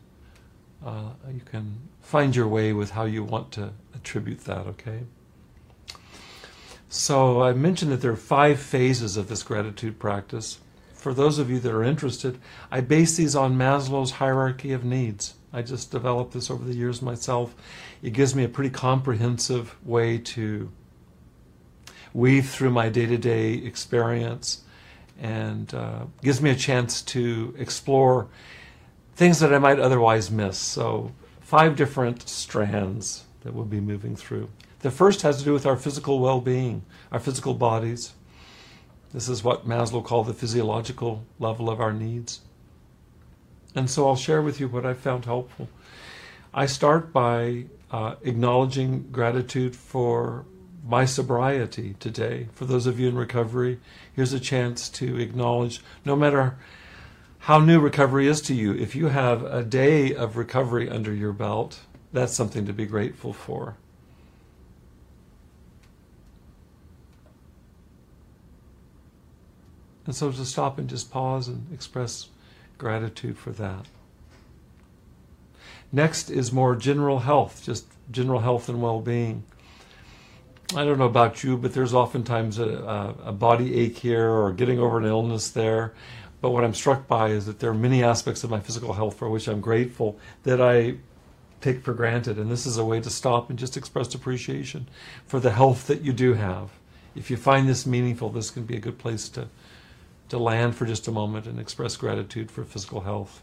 [0.84, 5.04] uh, you can find your way with how you want to attribute that, okay?
[6.94, 10.60] So I mentioned that there are five phases of this gratitude practice.
[10.92, 12.38] For those of you that are interested,
[12.70, 15.34] I base these on Maslow's hierarchy of needs.
[15.52, 17.52] I just developed this over the years myself.
[18.00, 20.70] It gives me a pretty comprehensive way to
[22.12, 24.62] weave through my day to day experience
[25.20, 28.28] and uh, gives me a chance to explore
[29.16, 30.58] things that I might otherwise miss.
[30.58, 34.48] So, five different strands that we'll be moving through.
[34.84, 38.12] The first has to do with our physical well being, our physical bodies.
[39.14, 42.42] This is what Maslow called the physiological level of our needs.
[43.74, 45.70] And so I'll share with you what I found helpful.
[46.52, 50.44] I start by uh, acknowledging gratitude for
[50.86, 52.48] my sobriety today.
[52.52, 53.80] For those of you in recovery,
[54.12, 56.58] here's a chance to acknowledge no matter
[57.38, 61.32] how new recovery is to you, if you have a day of recovery under your
[61.32, 61.80] belt,
[62.12, 63.78] that's something to be grateful for.
[70.06, 72.28] And so to stop and just pause and express
[72.76, 73.86] Gratitude for that.
[75.92, 79.44] Next is more general health, just general health and well being.
[80.74, 84.80] I don't know about you, but there's oftentimes a, a, body ache here or getting
[84.80, 85.94] over an illness there.
[86.40, 89.16] But what I'm struck by is that there are many aspects of my physical health
[89.16, 90.96] for which I'm grateful that I
[91.60, 92.38] take for granted.
[92.38, 94.88] And this is a way to stop and just express appreciation
[95.26, 96.70] for the health that you do have.
[97.14, 99.46] If you find this meaningful, this can be a good place to
[100.28, 103.42] to land for just a moment and express gratitude for physical health.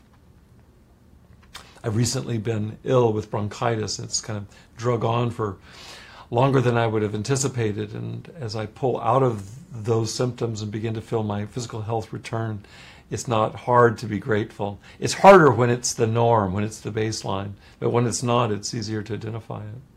[1.83, 3.99] I've recently been ill with bronchitis.
[3.99, 4.45] It's kind of
[4.77, 5.57] drug on for
[6.29, 7.93] longer than I would have anticipated.
[7.93, 12.13] And as I pull out of those symptoms and begin to feel my physical health
[12.13, 12.63] return,
[13.09, 14.79] it's not hard to be grateful.
[14.99, 17.53] It's harder when it's the norm, when it's the baseline.
[17.79, 19.90] But when it's not, it's easier to identify it.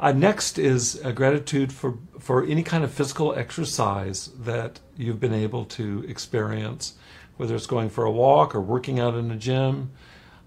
[0.00, 5.34] Uh, next is a gratitude for, for any kind of physical exercise that you've been
[5.34, 6.94] able to experience,
[7.36, 9.90] whether it's going for a walk or working out in a gym.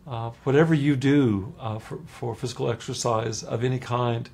[0.08, 4.28] Uh, whatever you do uh, for, for physical exercise of any kind,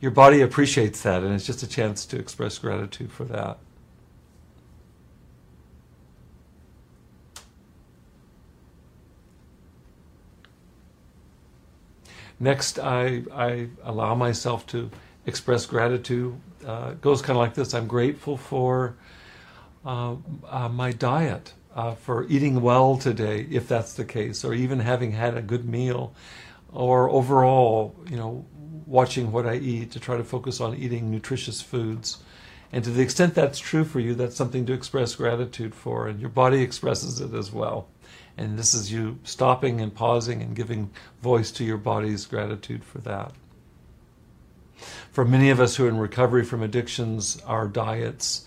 [0.00, 3.58] your body appreciates that, and it's just a chance to express gratitude for that.
[12.40, 14.90] Next, I, I allow myself to
[15.26, 16.38] express gratitude.
[16.66, 18.96] Uh, goes kind of like this I'm grateful for
[19.84, 20.16] uh,
[20.48, 25.12] uh, my diet, uh, for eating well today, if that's the case, or even having
[25.12, 26.14] had a good meal,
[26.72, 28.46] or overall, you know,
[28.86, 32.18] watching what I eat to try to focus on eating nutritious foods.
[32.72, 36.20] And to the extent that's true for you, that's something to express gratitude for, and
[36.20, 37.88] your body expresses it as well.
[38.36, 40.90] And this is you stopping and pausing and giving
[41.22, 43.32] voice to your body's gratitude for that.
[45.12, 48.46] For many of us who are in recovery from addictions, our diets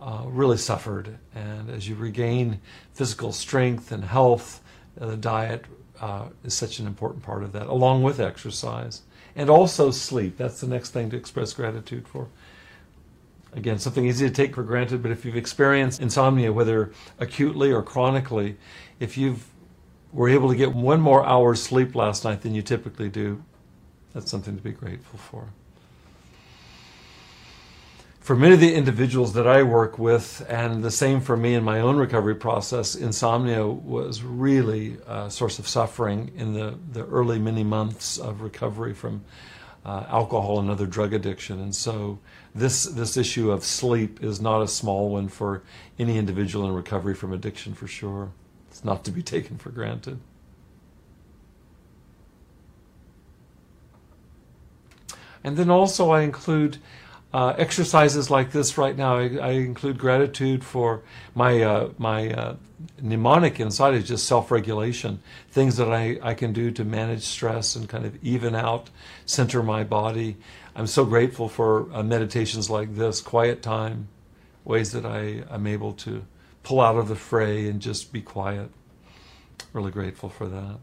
[0.00, 1.18] uh, really suffered.
[1.34, 2.60] And as you regain
[2.92, 4.62] physical strength and health,
[5.00, 5.64] uh, the diet
[6.00, 9.02] uh, is such an important part of that, along with exercise.
[9.34, 10.36] And also sleep.
[10.36, 12.28] That's the next thing to express gratitude for.
[13.54, 17.82] Again, something easy to take for granted, but if you've experienced insomnia, whether acutely or
[17.82, 18.56] chronically,
[18.98, 19.36] if you
[20.10, 23.42] were able to get one more hour's sleep last night than you typically do,
[24.14, 25.48] that's something to be grateful for.
[28.20, 31.64] for many of the individuals that I work with, and the same for me in
[31.64, 37.40] my own recovery process, insomnia was really a source of suffering in the, the early
[37.40, 39.24] many months of recovery from
[39.84, 41.60] uh, alcohol and other drug addiction.
[41.60, 42.18] And so,
[42.54, 45.62] this, this issue of sleep is not a small one for
[45.98, 48.30] any individual in recovery from addiction for sure.
[48.70, 50.20] It's not to be taken for granted.
[55.44, 56.78] And then also, I include
[57.32, 59.16] uh, exercises like this right now.
[59.16, 61.02] I, I include gratitude for
[61.34, 62.56] my uh, my uh,
[63.00, 67.88] mnemonic inside is just self-regulation, things that I, I can do to manage stress and
[67.88, 68.90] kind of even out,
[69.26, 70.36] center my body.
[70.74, 74.08] I'm so grateful for uh, meditations like this, quiet time,
[74.64, 76.24] ways that I am able to
[76.62, 78.70] pull out of the fray and just be quiet.
[79.72, 80.78] Really grateful for that.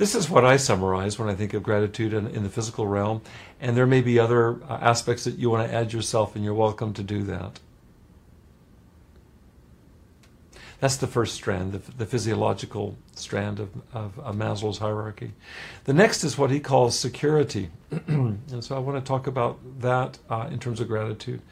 [0.00, 3.20] This is what I summarize when I think of gratitude in, in the physical realm,
[3.60, 6.54] and there may be other uh, aspects that you want to add yourself, and you're
[6.54, 7.60] welcome to do that.
[10.80, 15.32] That's the first strand, the, the physiological strand of, of, of, Maslow's hierarchy.
[15.84, 17.68] The next is what he calls security.
[17.90, 21.42] and so I want to talk about that uh, in terms of gratitude.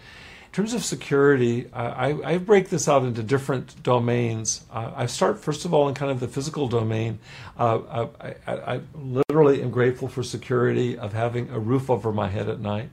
[0.49, 4.65] In terms of security, I, I break this out into different domains.
[4.73, 7.19] Uh, I start, first of all, in kind of the physical domain.
[7.57, 12.29] Uh, I, I, I literally am grateful for security of having a roof over my
[12.29, 12.89] head at night.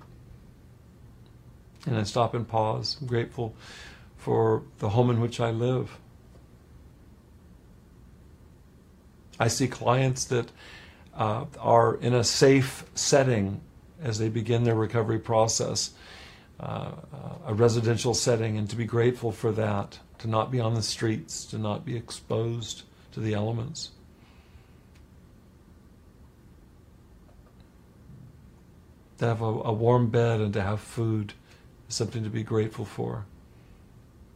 [1.88, 2.98] And I stop and pause.
[3.00, 3.56] I'm grateful
[4.18, 5.98] for the home in which I live.
[9.40, 10.52] I see clients that
[11.16, 13.62] uh, are in a safe setting
[14.02, 15.92] as they begin their recovery process,
[16.60, 16.92] uh,
[17.46, 21.46] a residential setting, and to be grateful for that, to not be on the streets,
[21.46, 23.92] to not be exposed to the elements.
[29.18, 31.34] To have a, a warm bed and to have food
[31.88, 33.26] is something to be grateful for,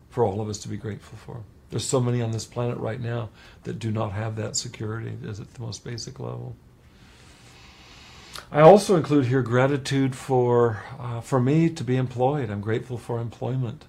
[0.09, 1.43] for all of us to be grateful for.
[1.69, 3.29] There's so many on this planet right now
[3.63, 6.55] that do not have that security as at the most basic level.
[8.51, 12.49] I also include here gratitude for uh, for me to be employed.
[12.49, 13.85] I'm grateful for employment.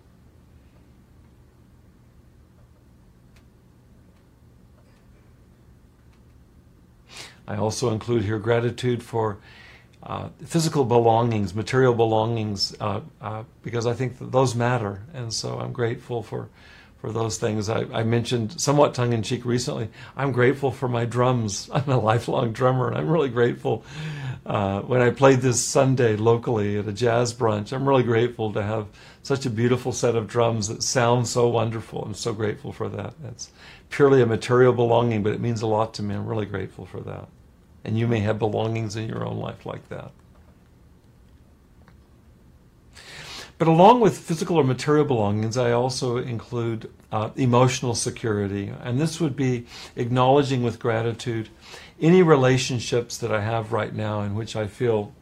[7.49, 9.39] I also include here gratitude for
[10.03, 15.73] uh, physical belongings, material belongings, uh, uh because I think those matter, and so I'm
[15.73, 16.51] grateful for
[17.01, 17.71] for those things.
[17.71, 19.89] I, I mentioned somewhat tongue in cheek recently.
[20.17, 21.71] I'm grateful for my drums.
[21.75, 23.85] I'm a lifelong drummer, and I'm really grateful.
[24.47, 28.63] Uh, when I played this Sunday locally at a jazz brunch, I'm really grateful to
[28.63, 28.87] have
[29.23, 32.03] such a beautiful set of drums that sound so wonderful.
[32.03, 33.15] I'm so grateful for that.
[33.25, 33.51] It's
[33.91, 36.15] purely a material belonging, but it means a lot to me.
[36.15, 37.29] I'm really grateful for that.
[37.85, 40.13] And you may have belongings in your own life like that.
[43.61, 48.73] But along with physical or material belongings, I also include uh, emotional security.
[48.83, 51.51] And this would be acknowledging with gratitude
[52.01, 55.13] any relationships that I have right now in which I feel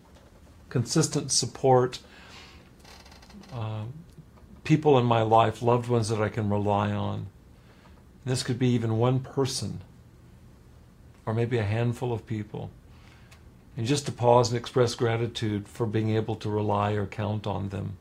[0.68, 1.98] consistent support,
[3.52, 3.84] uh,
[4.64, 7.26] people in my life, loved ones that I can rely on.
[8.24, 9.80] This could be even one person
[11.26, 12.70] or maybe a handful of people.
[13.76, 17.68] And just to pause and express gratitude for being able to rely or count on
[17.68, 17.96] them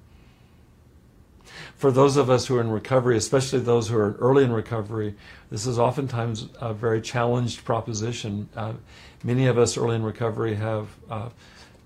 [1.75, 5.15] for those of us who are in recovery, especially those who are early in recovery,
[5.49, 8.49] this is oftentimes a very challenged proposition.
[8.55, 8.73] Uh,
[9.23, 11.29] many of us early in recovery have uh,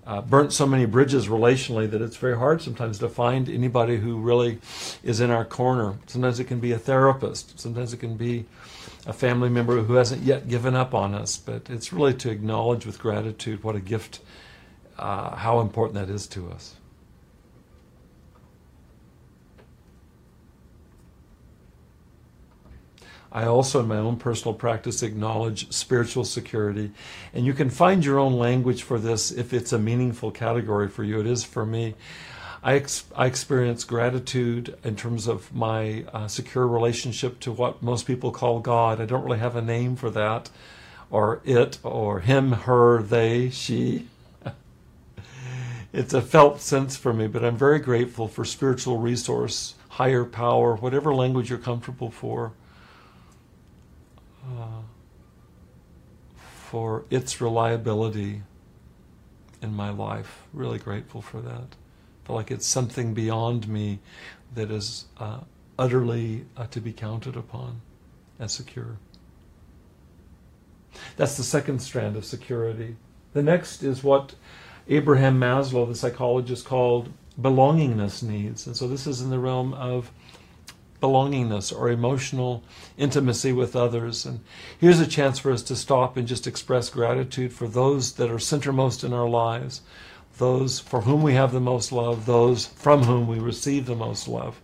[0.06, 4.18] uh, burnt so many bridges relationally that it's very hard sometimes to find anybody who
[4.18, 4.58] really
[5.02, 5.96] is in our corner.
[6.06, 8.44] Sometimes it can be a therapist, sometimes it can be
[9.06, 12.86] a family member who hasn't yet given up on us, but it's really to acknowledge
[12.86, 14.20] with gratitude what a gift,
[14.98, 16.74] uh, how important that is to us.
[23.34, 26.90] I also, in my own personal practice, acknowledge spiritual security.
[27.32, 31.02] And you can find your own language for this if it's a meaningful category for
[31.02, 31.18] you.
[31.20, 31.94] It is for me.
[32.62, 38.06] I, ex- I experience gratitude in terms of my uh, secure relationship to what most
[38.06, 39.00] people call God.
[39.00, 40.50] I don't really have a name for that,
[41.10, 44.08] or it, or him, her, they, she.
[45.92, 50.76] it's a felt sense for me, but I'm very grateful for spiritual resource, higher power,
[50.76, 52.52] whatever language you're comfortable for
[56.72, 58.42] for its reliability
[59.60, 60.42] in my life.
[60.52, 61.76] Really grateful for that.
[62.24, 63.98] Feel like it's something beyond me
[64.54, 65.40] that is uh,
[65.78, 67.80] utterly uh, to be counted upon
[68.38, 68.96] and secure.
[71.16, 72.96] That's the second strand of security.
[73.32, 74.34] The next is what
[74.88, 78.66] Abraham Maslow, the psychologist, called belongingness needs.
[78.66, 80.10] And so this is in the realm of
[81.02, 82.62] belongingness or emotional
[82.96, 84.24] intimacy with others.
[84.24, 84.40] And
[84.78, 88.36] here's a chance for us to stop and just express gratitude for those that are
[88.36, 89.82] centermost in our lives,
[90.38, 94.28] those for whom we have the most love, those from whom we receive the most
[94.28, 94.60] love.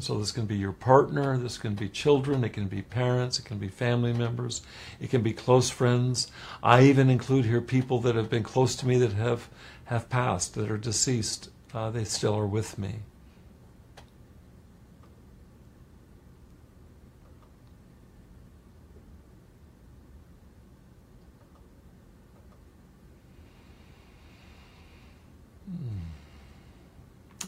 [0.00, 3.44] So this can be your partner, this can be children, it can be parents, it
[3.44, 4.62] can be family members,
[4.98, 6.30] it can be close friends.
[6.62, 9.50] I even include here people that have been close to me that have
[9.84, 11.50] have passed, that are deceased.
[11.74, 13.00] Uh, they still are with me.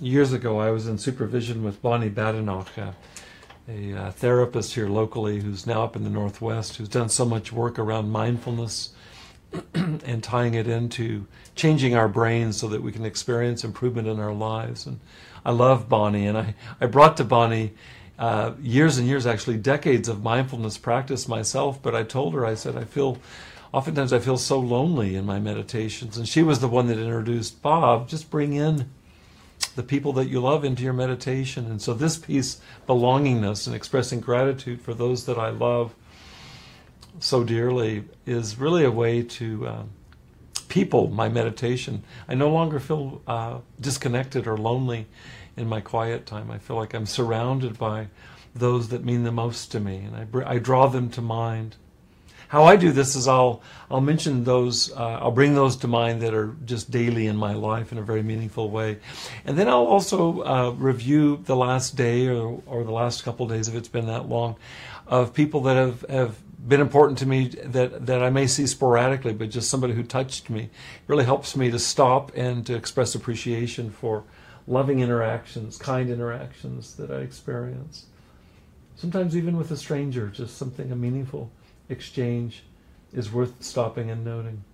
[0.01, 2.95] Years ago, I was in supervision with Bonnie Badenoch, a,
[3.69, 7.53] a, uh, therapist here locally who's now up in the Northwest, who's done so much
[7.53, 8.91] work around mindfulness
[9.75, 14.33] and tying it into changing our brains so that we can experience improvement in our
[14.33, 14.87] lives.
[14.87, 15.01] And
[15.45, 17.73] I love Bonnie, and I, I brought to Bonnie
[18.19, 21.83] uh, years and years, actually decades of mindfulness practice myself.
[21.83, 23.19] But I told her, I said, I feel,
[23.73, 26.17] oftentimes I feel so lonely in my meditations.
[26.17, 28.91] And she was the one that introduced Bob, just bring in
[29.81, 31.65] the people that you love into your meditation.
[31.65, 35.95] And so, this piece, belongingness and expressing gratitude for those that I love
[37.19, 39.91] so dearly, is really a way to um,
[40.69, 42.05] people my meditation.
[42.29, 45.07] I no longer feel uh, disconnected or lonely
[45.57, 46.51] in my quiet time.
[46.51, 48.09] I feel like I'm surrounded by
[48.55, 51.77] those that mean the most to me, and I, I draw them to mind.
[52.51, 56.21] How I do this is I'll I'll mention those uh, I'll bring those to mind
[56.23, 58.99] that are just daily in my life in a very meaningful way,
[59.45, 63.69] and then I'll also uh, review the last day or or the last couple days
[63.69, 64.57] if it's been that long,
[65.07, 69.33] of people that have have been important to me that that I may see sporadically,
[69.33, 70.71] but just somebody who touched me.
[71.07, 74.25] Really helps me to stop and to express appreciation for
[74.67, 78.07] loving interactions, kind interactions that I experience.
[78.97, 81.53] Sometimes even with a stranger, just something meaningful
[81.91, 82.63] exchange
[83.13, 84.65] is worth stopping and noting.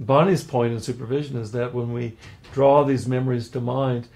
[0.00, 2.16] Bonnie's point in supervision is that when we
[2.52, 4.06] draw these memories to mind,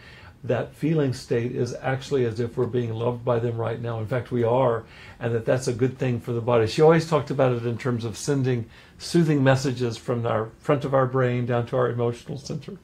[0.44, 4.00] that feeling state is actually as if we're being loved by them right now.
[4.00, 4.84] In fact, we are,
[5.20, 6.66] and that that's a good thing for the body.
[6.66, 8.68] She always talked about it in terms of sending
[8.98, 12.76] soothing messages from our front of our brain down to our emotional center.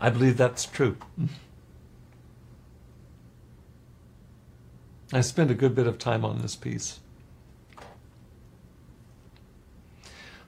[0.00, 0.96] I believe that's true.
[5.12, 7.00] I spent a good bit of time on this piece.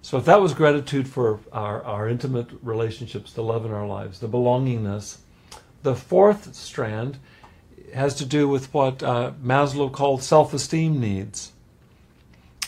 [0.02, 4.20] So, if that was gratitude for our, our intimate relationships, the love in our lives,
[4.20, 5.18] the belongingness,
[5.82, 7.18] the fourth strand
[7.94, 11.52] has to do with what uh, Maslow called self esteem needs.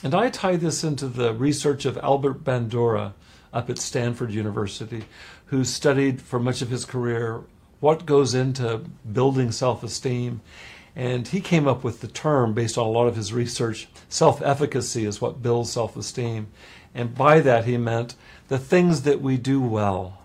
[0.03, 3.13] And I tie this into the research of Albert Bandura
[3.53, 5.05] up at Stanford University,
[5.47, 7.43] who studied for much of his career
[7.81, 10.41] what goes into building self esteem
[10.97, 14.43] and he came up with the term based on a lot of his research self
[14.43, 16.49] efficacy is what builds self esteem.
[16.95, 18.17] And by that, he meant
[18.49, 20.23] the things that we do well,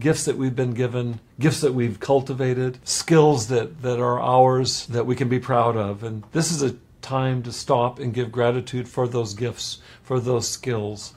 [0.00, 5.06] gifts that we've been given, gifts that we've cultivated, skills that, that are ours that
[5.06, 6.02] we can be proud of.
[6.02, 10.48] And this is a time to stop and give gratitude for those gifts, for those
[10.48, 11.14] skills,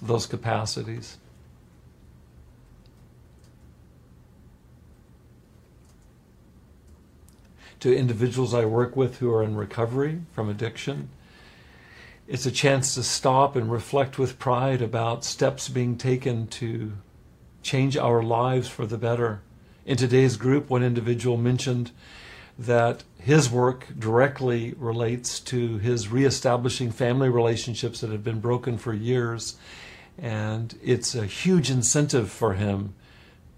[0.00, 1.18] those capacities.
[7.80, 11.10] To individuals I work with who are in recovery from addiction.
[12.26, 16.92] It's a chance to stop and reflect with pride about steps being taken to
[17.62, 19.40] change our lives for the better.
[19.86, 21.90] In today's group, one individual mentioned
[22.58, 28.92] that his work directly relates to his reestablishing family relationships that have been broken for
[28.92, 29.56] years.
[30.18, 32.94] And it's a huge incentive for him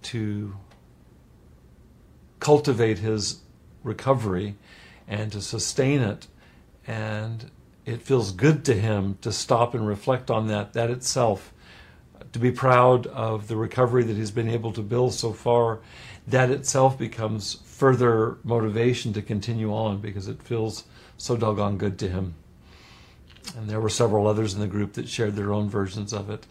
[0.02, 0.54] to
[2.38, 3.40] cultivate his
[3.82, 4.56] recovery
[5.08, 6.26] and to sustain it.
[6.86, 7.50] And
[7.84, 11.52] it feels good to him to stop and reflect on that, that itself,
[12.32, 15.80] to be proud of the recovery that he's been able to build so far.
[16.26, 20.84] That itself becomes further motivation to continue on because it feels
[21.16, 22.34] so doggone good to him.
[23.56, 26.46] And there were several others in the group that shared their own versions of it.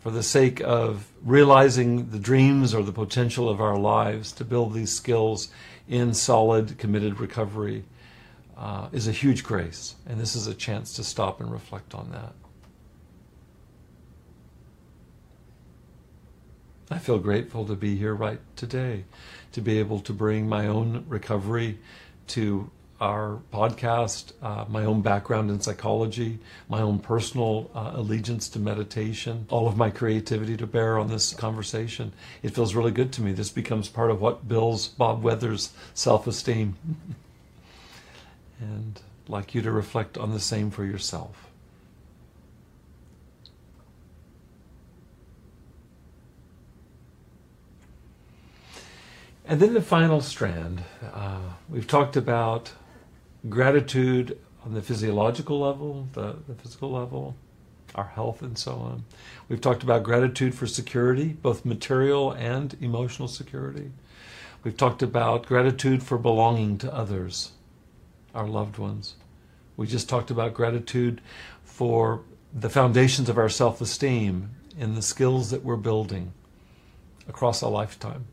[0.00, 4.72] For the sake of realizing the dreams or the potential of our lives to build
[4.72, 5.50] these skills
[5.90, 7.84] in solid, committed recovery
[8.56, 9.96] uh, is a huge grace.
[10.06, 12.32] And this is a chance to stop and reflect on that.
[16.92, 19.04] I feel grateful to be here right today,
[19.52, 21.78] to be able to bring my own recovery
[22.28, 22.70] to
[23.00, 26.38] our podcast, uh, my own background in psychology,
[26.68, 31.32] my own personal uh, allegiance to meditation, all of my creativity to bear on this
[31.32, 32.12] conversation.
[32.42, 33.32] It feels really good to me.
[33.32, 36.76] This becomes part of what builds Bob Weathers' self esteem.
[38.60, 41.46] and I'd like you to reflect on the same for yourself.
[49.46, 50.84] And then the final strand.
[51.12, 52.70] Uh, we've talked about
[53.48, 57.36] gratitude on the physiological level, the, the physical level,
[57.94, 59.04] our health, and so on.
[59.48, 63.90] We've talked about gratitude for security, both material and emotional security.
[64.62, 67.52] We've talked about gratitude for belonging to others,
[68.34, 69.14] our loved ones.
[69.76, 71.22] We just talked about gratitude
[71.64, 72.22] for
[72.52, 76.32] the foundations of our self esteem and the skills that we're building
[77.28, 78.26] across a lifetime.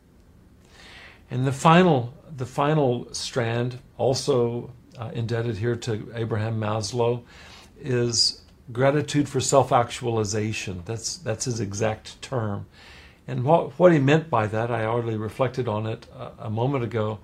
[1.32, 7.24] And the final, the final strand, also uh, indebted here to Abraham Maslow,
[7.80, 8.42] is
[8.72, 10.84] gratitude for self-actualization.
[10.86, 12.66] That's that's his exact term.
[13.28, 16.84] And what what he meant by that, I already reflected on it a, a moment
[16.84, 17.20] ago,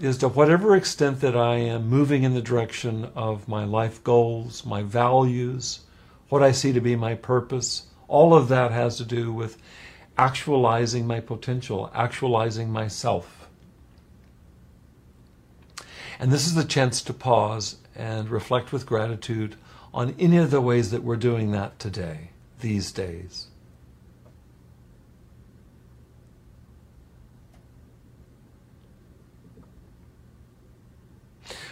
[0.00, 4.64] is to whatever extent that I am moving in the direction of my life goals,
[4.64, 5.80] my values,
[6.28, 7.86] what I see to be my purpose.
[8.08, 9.56] All of that has to do with
[10.16, 13.39] actualizing my potential, actualizing myself.
[16.20, 19.56] And this is the chance to pause and reflect with gratitude
[19.92, 23.46] on any of the ways that we're doing that today, these days.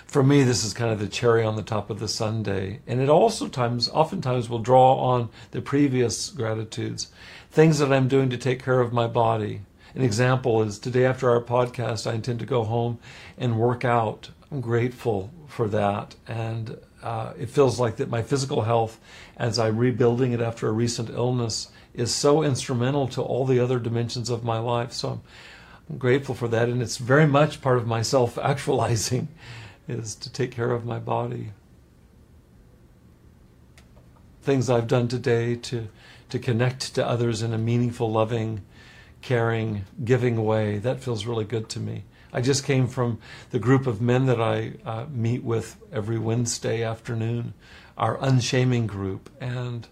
[0.09, 2.81] for me, this is kind of the cherry on the top of the sundae.
[2.87, 7.13] And it also times, oftentimes will draw on the previous gratitudes,
[7.51, 9.61] things that I'm doing to take care of my body.
[9.95, 12.99] An example is today after our podcast, I intend to go home
[13.37, 14.31] and work out.
[14.51, 16.15] I'm grateful for that.
[16.27, 18.99] And uh, it feels like that my physical health,
[19.37, 23.79] as I'm rebuilding it after a recent illness, is so instrumental to all the other
[23.79, 24.93] dimensions of my life.
[24.93, 25.21] So I'm,
[25.91, 26.69] I'm grateful for that.
[26.69, 29.29] And it's very much part of my self actualizing
[29.89, 31.53] is to take care of my body.
[34.43, 35.89] Things I've done today to,
[36.31, 38.63] to connect to others in a meaningful, loving,
[39.21, 42.05] caring, giving way, that feels really good to me.
[42.33, 43.19] I just came from
[43.51, 47.55] the group of men that I uh, meet with every Wednesday afternoon,
[47.97, 49.89] our unshaming group, and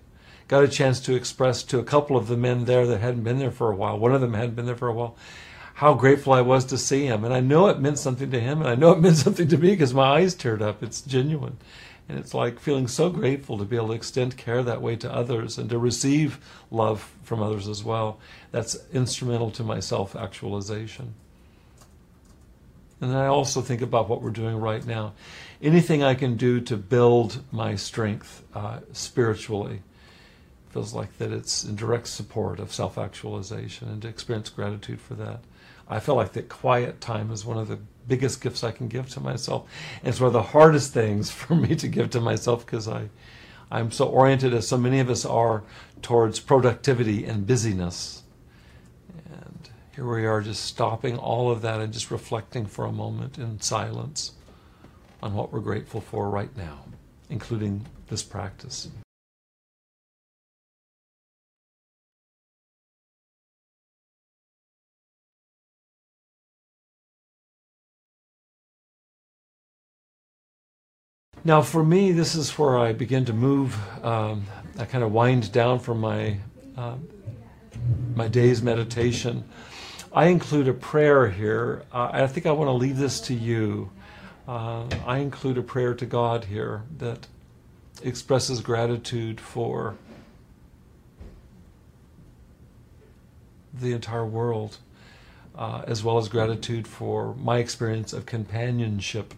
[0.49, 3.39] got a chance to express to a couple of the men there that hadn't been
[3.39, 3.99] there for a while.
[3.99, 5.17] One of them hadn't been there for a while
[5.77, 7.23] how grateful I was to see him.
[7.23, 9.59] And I know it meant something to him, and I know it meant something to
[9.59, 10.83] me because my eyes teared up.
[10.83, 11.59] It's genuine.
[12.09, 15.13] And it's like feeling so grateful to be able to extend care that way to
[15.13, 16.39] others and to receive
[16.71, 18.19] love from others as well.
[18.53, 21.15] That's instrumental to my self actualization.
[23.01, 25.13] And then I also think about what we're doing right now.
[25.61, 29.83] Anything I can do to build my strength uh, spiritually
[30.71, 35.15] feels like that it's in direct support of self actualization and to experience gratitude for
[35.15, 35.41] that.
[35.89, 37.79] I feel like that quiet time is one of the
[38.09, 39.69] biggest gifts I can give to myself.
[40.01, 43.09] And it's one of the hardest things for me to give to myself because I,
[43.71, 45.63] I'm so oriented, as so many of us are,
[46.03, 48.23] towards productivity and busyness.
[49.97, 53.63] Here we are just stopping all of that and just reflecting for a moment in
[53.63, 54.33] silence
[55.23, 56.85] on what we're grateful for right now,
[57.31, 58.89] including this practice.
[71.43, 73.75] Now, for me, this is where I begin to move.
[74.05, 74.45] Um,
[74.79, 76.37] I kind of wind down from my
[76.77, 76.97] uh,
[78.15, 79.45] my day's meditation.
[80.17, 81.83] I include a prayer here.
[81.93, 83.91] Uh, I think I want to leave this to you.
[84.49, 87.27] Uh, I include a prayer to God here that
[88.03, 89.95] expresses gratitude for
[93.75, 94.79] the entire world,
[95.55, 99.35] uh, as well as gratitude for my experience of companionship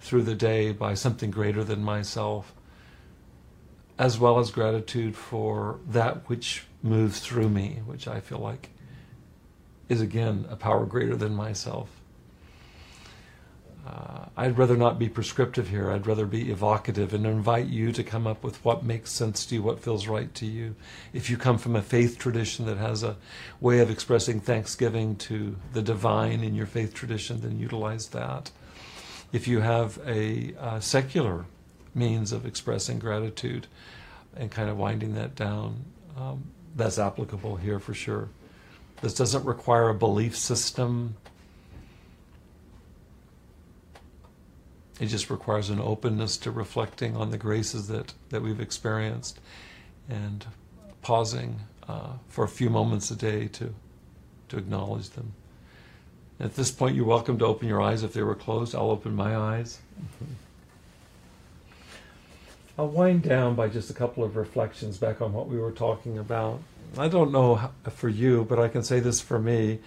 [0.00, 2.54] through the day by something greater than myself,
[3.98, 8.70] as well as gratitude for that which moves through me, which I feel like
[9.88, 11.88] is again a power greater than myself.
[13.86, 15.90] Uh, I'd rather not be prescriptive here.
[15.90, 19.56] I'd rather be evocative and invite you to come up with what makes sense to
[19.56, 20.74] you, what feels right to you.
[21.12, 23.16] If you come from a faith tradition that has a
[23.60, 28.50] way of expressing thanksgiving to the divine in your faith tradition, then utilize that.
[29.32, 31.44] If you have a uh, secular
[31.94, 33.66] means of expressing gratitude
[34.34, 35.84] and kind of winding that down,
[36.16, 38.30] um, that's applicable here for sure.
[39.00, 41.16] This doesn't require a belief system.
[45.00, 49.40] it just requires an openness to reflecting on the graces that, that we've experienced
[50.08, 50.46] and
[51.02, 53.74] pausing uh, for a few moments a day to,
[54.48, 55.32] to acknowledge them.
[56.38, 58.74] At this point, you're welcome to open your eyes if they were closed.
[58.74, 59.80] I'll open my eyes.
[62.78, 66.18] I'll wind down by just a couple of reflections back on what we were talking
[66.18, 66.60] about.
[66.96, 69.80] I don't know for you, but I can say this for me.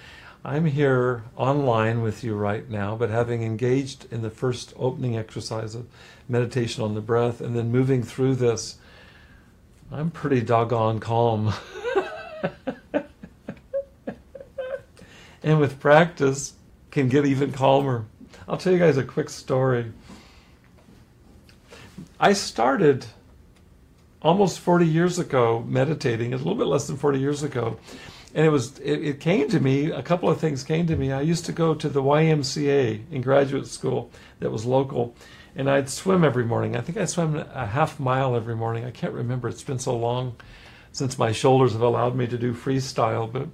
[0.43, 5.73] I'm here online with you right now, but having engaged in the first opening exercise
[5.73, 5.87] of
[6.27, 8.77] meditation on the breath and then moving through this,
[9.91, 11.53] I'm pretty doggone calm.
[15.43, 16.53] and with practice,
[16.91, 18.05] can get even calmer.
[18.47, 19.91] I'll tell you guys a quick story.
[22.19, 23.05] I started
[24.21, 27.77] almost 40 years ago meditating, a little bit less than 40 years ago.
[28.33, 31.11] And it was it, it, came to me, a couple of things came to me.
[31.11, 35.15] I used to go to the YMCA in graduate school that was local,
[35.55, 36.75] and I'd swim every morning.
[36.75, 38.85] I think I swam a half mile every morning.
[38.85, 39.47] I can't remember.
[39.47, 40.35] It's been so long
[40.91, 43.47] since my shoulders have allowed me to do freestyle, but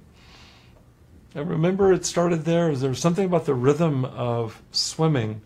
[1.34, 2.74] I remember it started there.
[2.74, 5.40] There was something about the rhythm of swimming.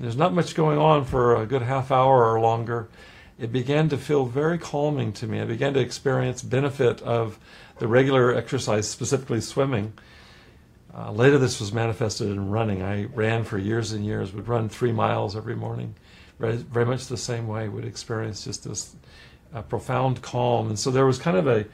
[0.00, 2.88] There's not much going on for a good half hour or longer.
[3.42, 5.40] It began to feel very calming to me.
[5.40, 7.40] I began to experience benefit of
[7.80, 9.94] the regular exercise, specifically swimming.
[10.94, 12.84] Uh, later, this was manifested in running.
[12.84, 15.96] I ran for years and years, would run three miles every morning,
[16.38, 18.94] very, very much the same way, would experience just this
[19.52, 20.68] uh, profound calm.
[20.68, 21.66] And so there was kind of a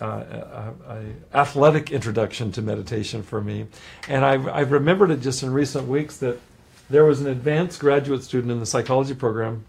[0.00, 3.66] uh, a, a, athletic introduction to meditation for me.
[4.08, 6.40] And I've, I've remembered it just in recent weeks that
[6.88, 9.66] there was an advanced graduate student in the psychology program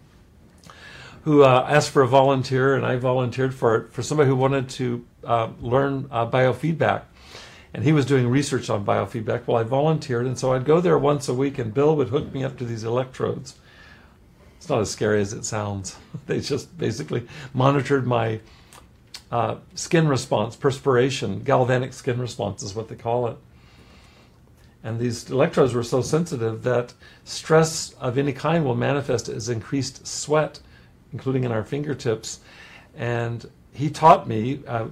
[1.23, 4.69] who uh, asked for a volunteer, and I volunteered for it for somebody who wanted
[4.69, 7.03] to uh, learn uh, biofeedback.
[7.73, 9.47] And he was doing research on biofeedback.
[9.47, 12.33] Well, I volunteered, and so I'd go there once a week, and Bill would hook
[12.33, 13.55] me up to these electrodes.
[14.57, 15.97] It's not as scary as it sounds.
[16.27, 18.41] they just basically monitored my
[19.31, 23.37] uh, skin response, perspiration, galvanic skin response is what they call it.
[24.83, 26.93] And these electrodes were so sensitive that
[27.23, 30.59] stress of any kind will manifest as increased sweat,
[31.13, 32.39] including in our fingertips.
[32.95, 34.87] And he taught me uh,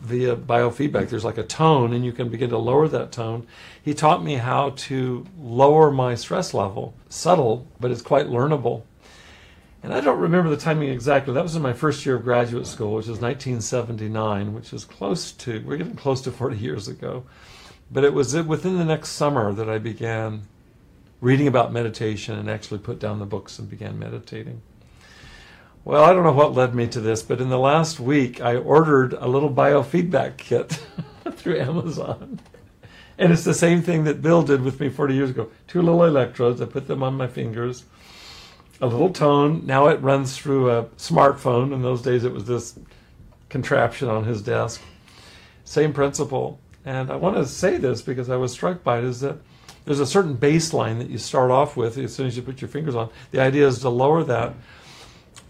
[0.00, 3.46] via biofeedback, there's like a tone, and you can begin to lower that tone.
[3.82, 6.94] He taught me how to lower my stress level.
[7.08, 8.82] Subtle, but it's quite learnable.
[9.82, 11.34] And I don't remember the timing exactly.
[11.34, 15.32] That was in my first year of graduate school, which was 1979, which is close
[15.32, 17.24] to, we're getting close to 40 years ago.
[17.90, 20.42] But it was within the next summer that I began
[21.20, 24.62] reading about meditation and actually put down the books and began meditating.
[25.88, 28.56] Well, I don't know what led me to this, but in the last week, I
[28.56, 30.78] ordered a little biofeedback kit
[31.32, 32.40] through Amazon.
[33.16, 35.50] And it's the same thing that Bill did with me 40 years ago.
[35.66, 37.84] Two little electrodes, I put them on my fingers
[38.82, 39.64] a little tone.
[39.64, 41.72] Now it runs through a smartphone.
[41.72, 42.78] In those days, it was this
[43.48, 44.82] contraption on his desk.
[45.64, 46.60] Same principle.
[46.84, 49.38] And I want to say this because I was struck by it is that
[49.86, 52.68] there's a certain baseline that you start off with as soon as you put your
[52.68, 53.08] fingers on.
[53.30, 54.54] The idea is to lower that.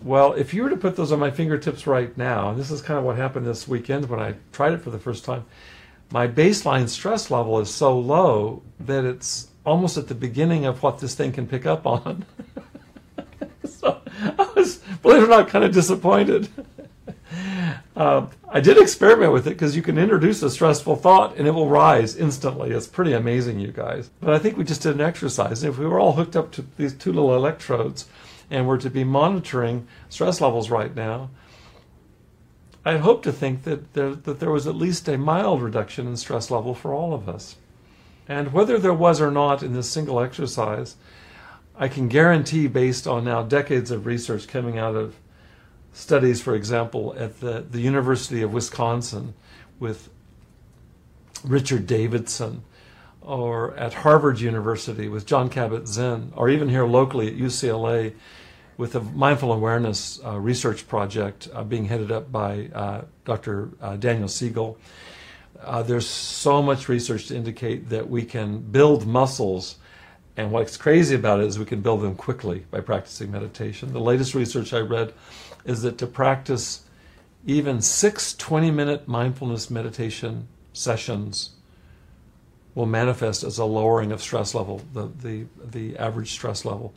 [0.03, 2.81] Well, if you were to put those on my fingertips right now, and this is
[2.81, 5.45] kind of what happened this weekend when I tried it for the first time,
[6.11, 11.01] my baseline stress level is so low that it's almost at the beginning of what
[11.01, 12.25] this thing can pick up on.
[13.69, 14.01] so
[14.39, 16.49] I was, believe it or not, kind of disappointed.
[17.95, 21.51] Uh, I did experiment with it because you can introduce a stressful thought and it
[21.51, 22.71] will rise instantly.
[22.71, 24.11] It's pretty amazing, you guys.
[24.21, 25.65] But I think we just did an exercise.
[25.65, 28.07] If we were all hooked up to these two little electrodes
[28.51, 31.31] and were to be monitoring stress levels right now,
[32.85, 36.17] I hope to think that there, that there was at least a mild reduction in
[36.17, 37.57] stress level for all of us.
[38.27, 40.97] And whether there was or not in this single exercise,
[41.77, 45.17] I can guarantee, based on now decades of research coming out of
[45.93, 49.35] studies, for example, at the, the University of Wisconsin
[49.79, 50.09] with
[51.45, 52.63] Richard Davidson,
[53.29, 58.15] or at Harvard University with Jon Kabat-Zinn, or even here locally at UCLA
[58.79, 63.69] with a mindful awareness uh, research project uh, being headed up by uh, Dr.
[63.83, 64.79] Uh, Daniel Siegel.
[65.61, 69.77] Uh, there's so much research to indicate that we can build muscles
[70.39, 73.93] and what's crazy about it is we can build them quickly by practicing meditation.
[73.93, 75.13] The latest research I read
[75.67, 76.85] is that to practice
[77.45, 81.58] even six 20 minute mindfulness meditation sessions
[82.79, 86.95] will manifest as a lowering of stress level, the, the, the average stress level.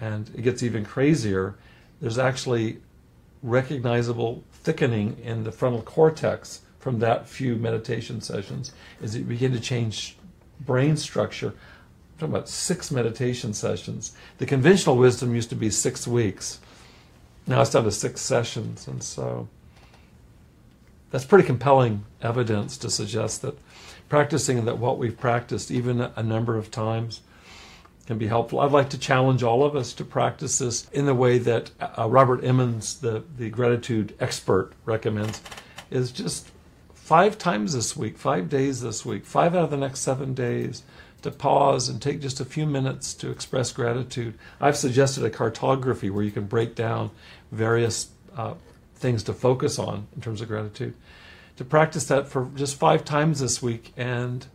[0.00, 1.56] And it gets even crazier.
[2.00, 2.78] There's actually
[3.42, 8.70] recognizable thickening in the frontal cortex from that few meditation sessions
[9.02, 10.16] as you begin to change
[10.60, 14.12] brain structure I'm talking about six meditation sessions.
[14.38, 16.60] The conventional wisdom used to be six weeks.
[17.48, 18.86] Now it's down to six sessions.
[18.86, 19.48] And so
[21.10, 23.58] that's pretty compelling evidence to suggest that
[24.12, 27.22] practicing that what we've practiced, even a number of times,
[28.04, 28.60] can be helpful.
[28.60, 32.06] I'd like to challenge all of us to practice this in the way that uh,
[32.10, 35.40] Robert Emmons, the, the gratitude expert, recommends,
[35.90, 36.50] is just
[36.92, 40.82] five times this week, five days this week, five out of the next seven days,
[41.22, 44.38] to pause and take just a few minutes to express gratitude.
[44.60, 47.12] I've suggested a cartography where you can break down
[47.50, 48.56] various uh,
[48.94, 50.92] things to focus on in terms of gratitude.
[51.56, 54.46] To practice that for just five times this week and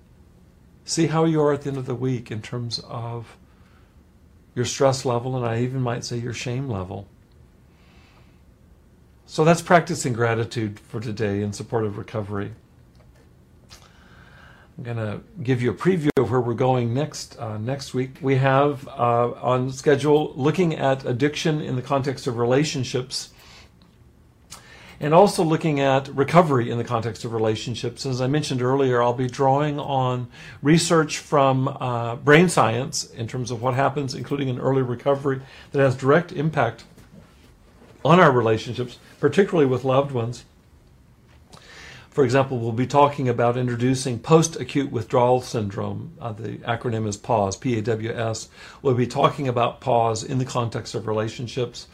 [0.83, 3.37] see how you are at the end of the week in terms of
[4.55, 7.07] your stress level, and I even might say your shame level.
[9.27, 12.53] So that's practicing gratitude for today in support of recovery.
[14.77, 18.17] I'm going to give you a preview of where we're going next uh, next week.
[18.21, 23.29] We have uh, on schedule looking at addiction in the context of relationships
[24.99, 28.05] and also looking at recovery in the context of relationships.
[28.05, 30.27] As I mentioned earlier, I'll be drawing on
[30.61, 35.41] research from uh, brain science in terms of what happens, including in early recovery,
[35.71, 36.83] that has direct impact
[38.03, 40.45] on our relationships, particularly with loved ones.
[42.09, 46.13] For example, we'll be talking about introducing post acute withdrawal syndrome.
[46.19, 48.49] Uh, the acronym is PAWS, P A W S.
[48.81, 51.85] We'll be talking about PAWS in the context of relationships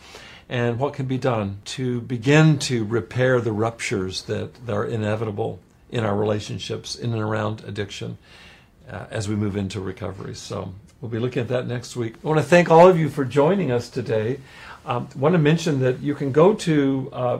[0.50, 5.60] and what can be done to begin to repair the ruptures that, that are inevitable
[5.92, 8.18] in our relationships in and around addiction
[8.90, 10.36] uh, as we move into recovery.
[10.36, 12.16] So we'll be looking at that next week.
[12.24, 14.40] I want to thank all of you for joining us today.
[14.86, 17.40] Um, I want to mention that you can go to uh,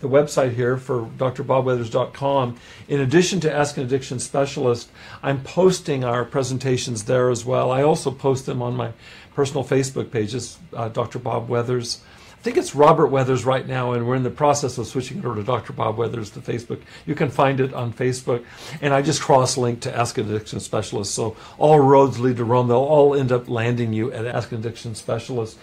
[0.00, 2.56] the website here for drbobweathers.com.
[2.88, 4.90] In addition to Ask an Addiction Specialist,
[5.22, 7.70] I'm posting our presentations there as well.
[7.70, 8.92] I also post them on my
[9.34, 11.20] personal Facebook pages, uh, Dr.
[11.20, 12.00] Bob Weathers.
[12.42, 15.24] I think it's Robert Weathers right now, and we're in the process of switching it
[15.24, 15.72] over to Dr.
[15.72, 16.80] Bob Weathers to Facebook.
[17.06, 18.44] You can find it on Facebook,
[18.80, 21.14] and I just cross link to Ask an Addiction Specialist.
[21.14, 22.66] So all roads lead to Rome.
[22.66, 25.56] They'll all end up landing you at Ask an Addiction Specialist.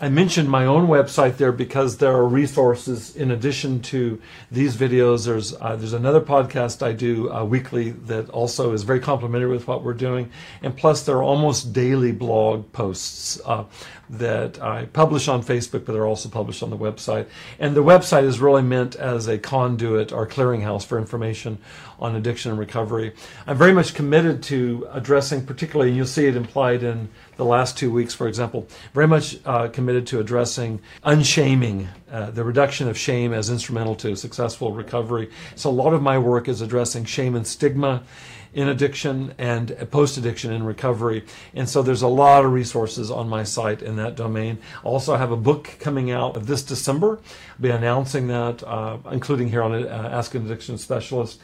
[0.00, 4.20] I mentioned my own website there because there are resources in addition to
[4.50, 5.26] these videos.
[5.26, 9.68] There's uh, there's another podcast I do uh, weekly that also is very complementary with
[9.68, 10.30] what we're doing,
[10.62, 13.64] and plus there are almost daily blog posts uh,
[14.12, 17.26] that I publish on Facebook, but they're also published on the website.
[17.58, 21.56] And the website is really meant as a conduit or clearinghouse for information
[21.98, 23.14] on addiction and recovery.
[23.46, 27.78] I'm very much committed to addressing, particularly, and you'll see it implied in the last
[27.78, 32.98] two weeks, for example, very much uh, committed to addressing unshaming, uh, the reduction of
[32.98, 35.30] shame as instrumental to successful recovery.
[35.54, 38.02] So a lot of my work is addressing shame and stigma
[38.54, 41.24] in addiction and post addiction and recovery.
[41.54, 44.58] And so there's a lot of resources on my site in that domain.
[44.84, 47.18] Also, I have a book coming out this December.
[47.18, 51.40] I'll be announcing that, uh, including here on uh, Ask an Addiction Specialist.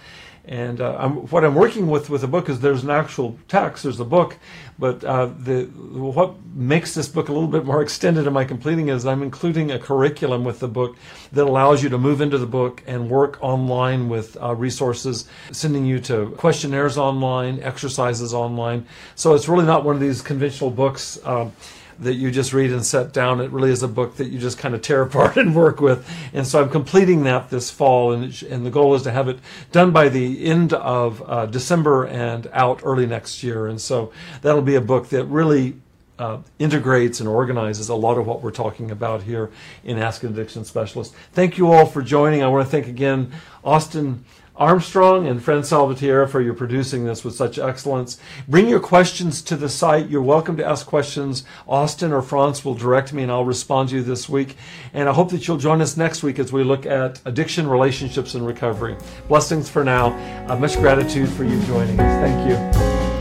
[0.48, 3.82] And uh, I'm, what I'm working with with the book is there's an actual text,
[3.82, 4.38] there's a book,
[4.78, 8.88] but uh, the what makes this book a little bit more extended in my completing
[8.88, 10.96] is I'm including a curriculum with the book
[11.32, 15.84] that allows you to move into the book and work online with uh, resources, sending
[15.84, 18.86] you to questionnaires online, exercises online.
[19.16, 21.18] So it's really not one of these conventional books.
[21.24, 21.52] Um,
[22.00, 23.40] that you just read and set down.
[23.40, 26.08] It really is a book that you just kind of tear apart and work with.
[26.32, 29.38] And so I'm completing that this fall, and, and the goal is to have it
[29.72, 33.66] done by the end of uh, December and out early next year.
[33.66, 35.76] And so that'll be a book that really
[36.18, 39.50] uh, integrates and organizes a lot of what we're talking about here
[39.84, 41.14] in Ask an Addiction Specialist.
[41.32, 42.42] Thank you all for joining.
[42.42, 43.32] I want to thank again
[43.64, 44.24] Austin
[44.58, 48.18] Armstrong and Fran Salvatierra for your producing this with such excellence.
[48.48, 50.08] Bring your questions to the site.
[50.08, 51.44] You're welcome to ask questions.
[51.68, 54.56] Austin or Franz will direct me and I'll respond to you this week.
[54.92, 58.34] And I hope that you'll join us next week as we look at addiction, relationships,
[58.34, 58.96] and recovery.
[59.28, 60.08] Blessings for now.
[60.48, 62.20] Uh, much gratitude for you joining us.
[62.20, 63.17] Thank you.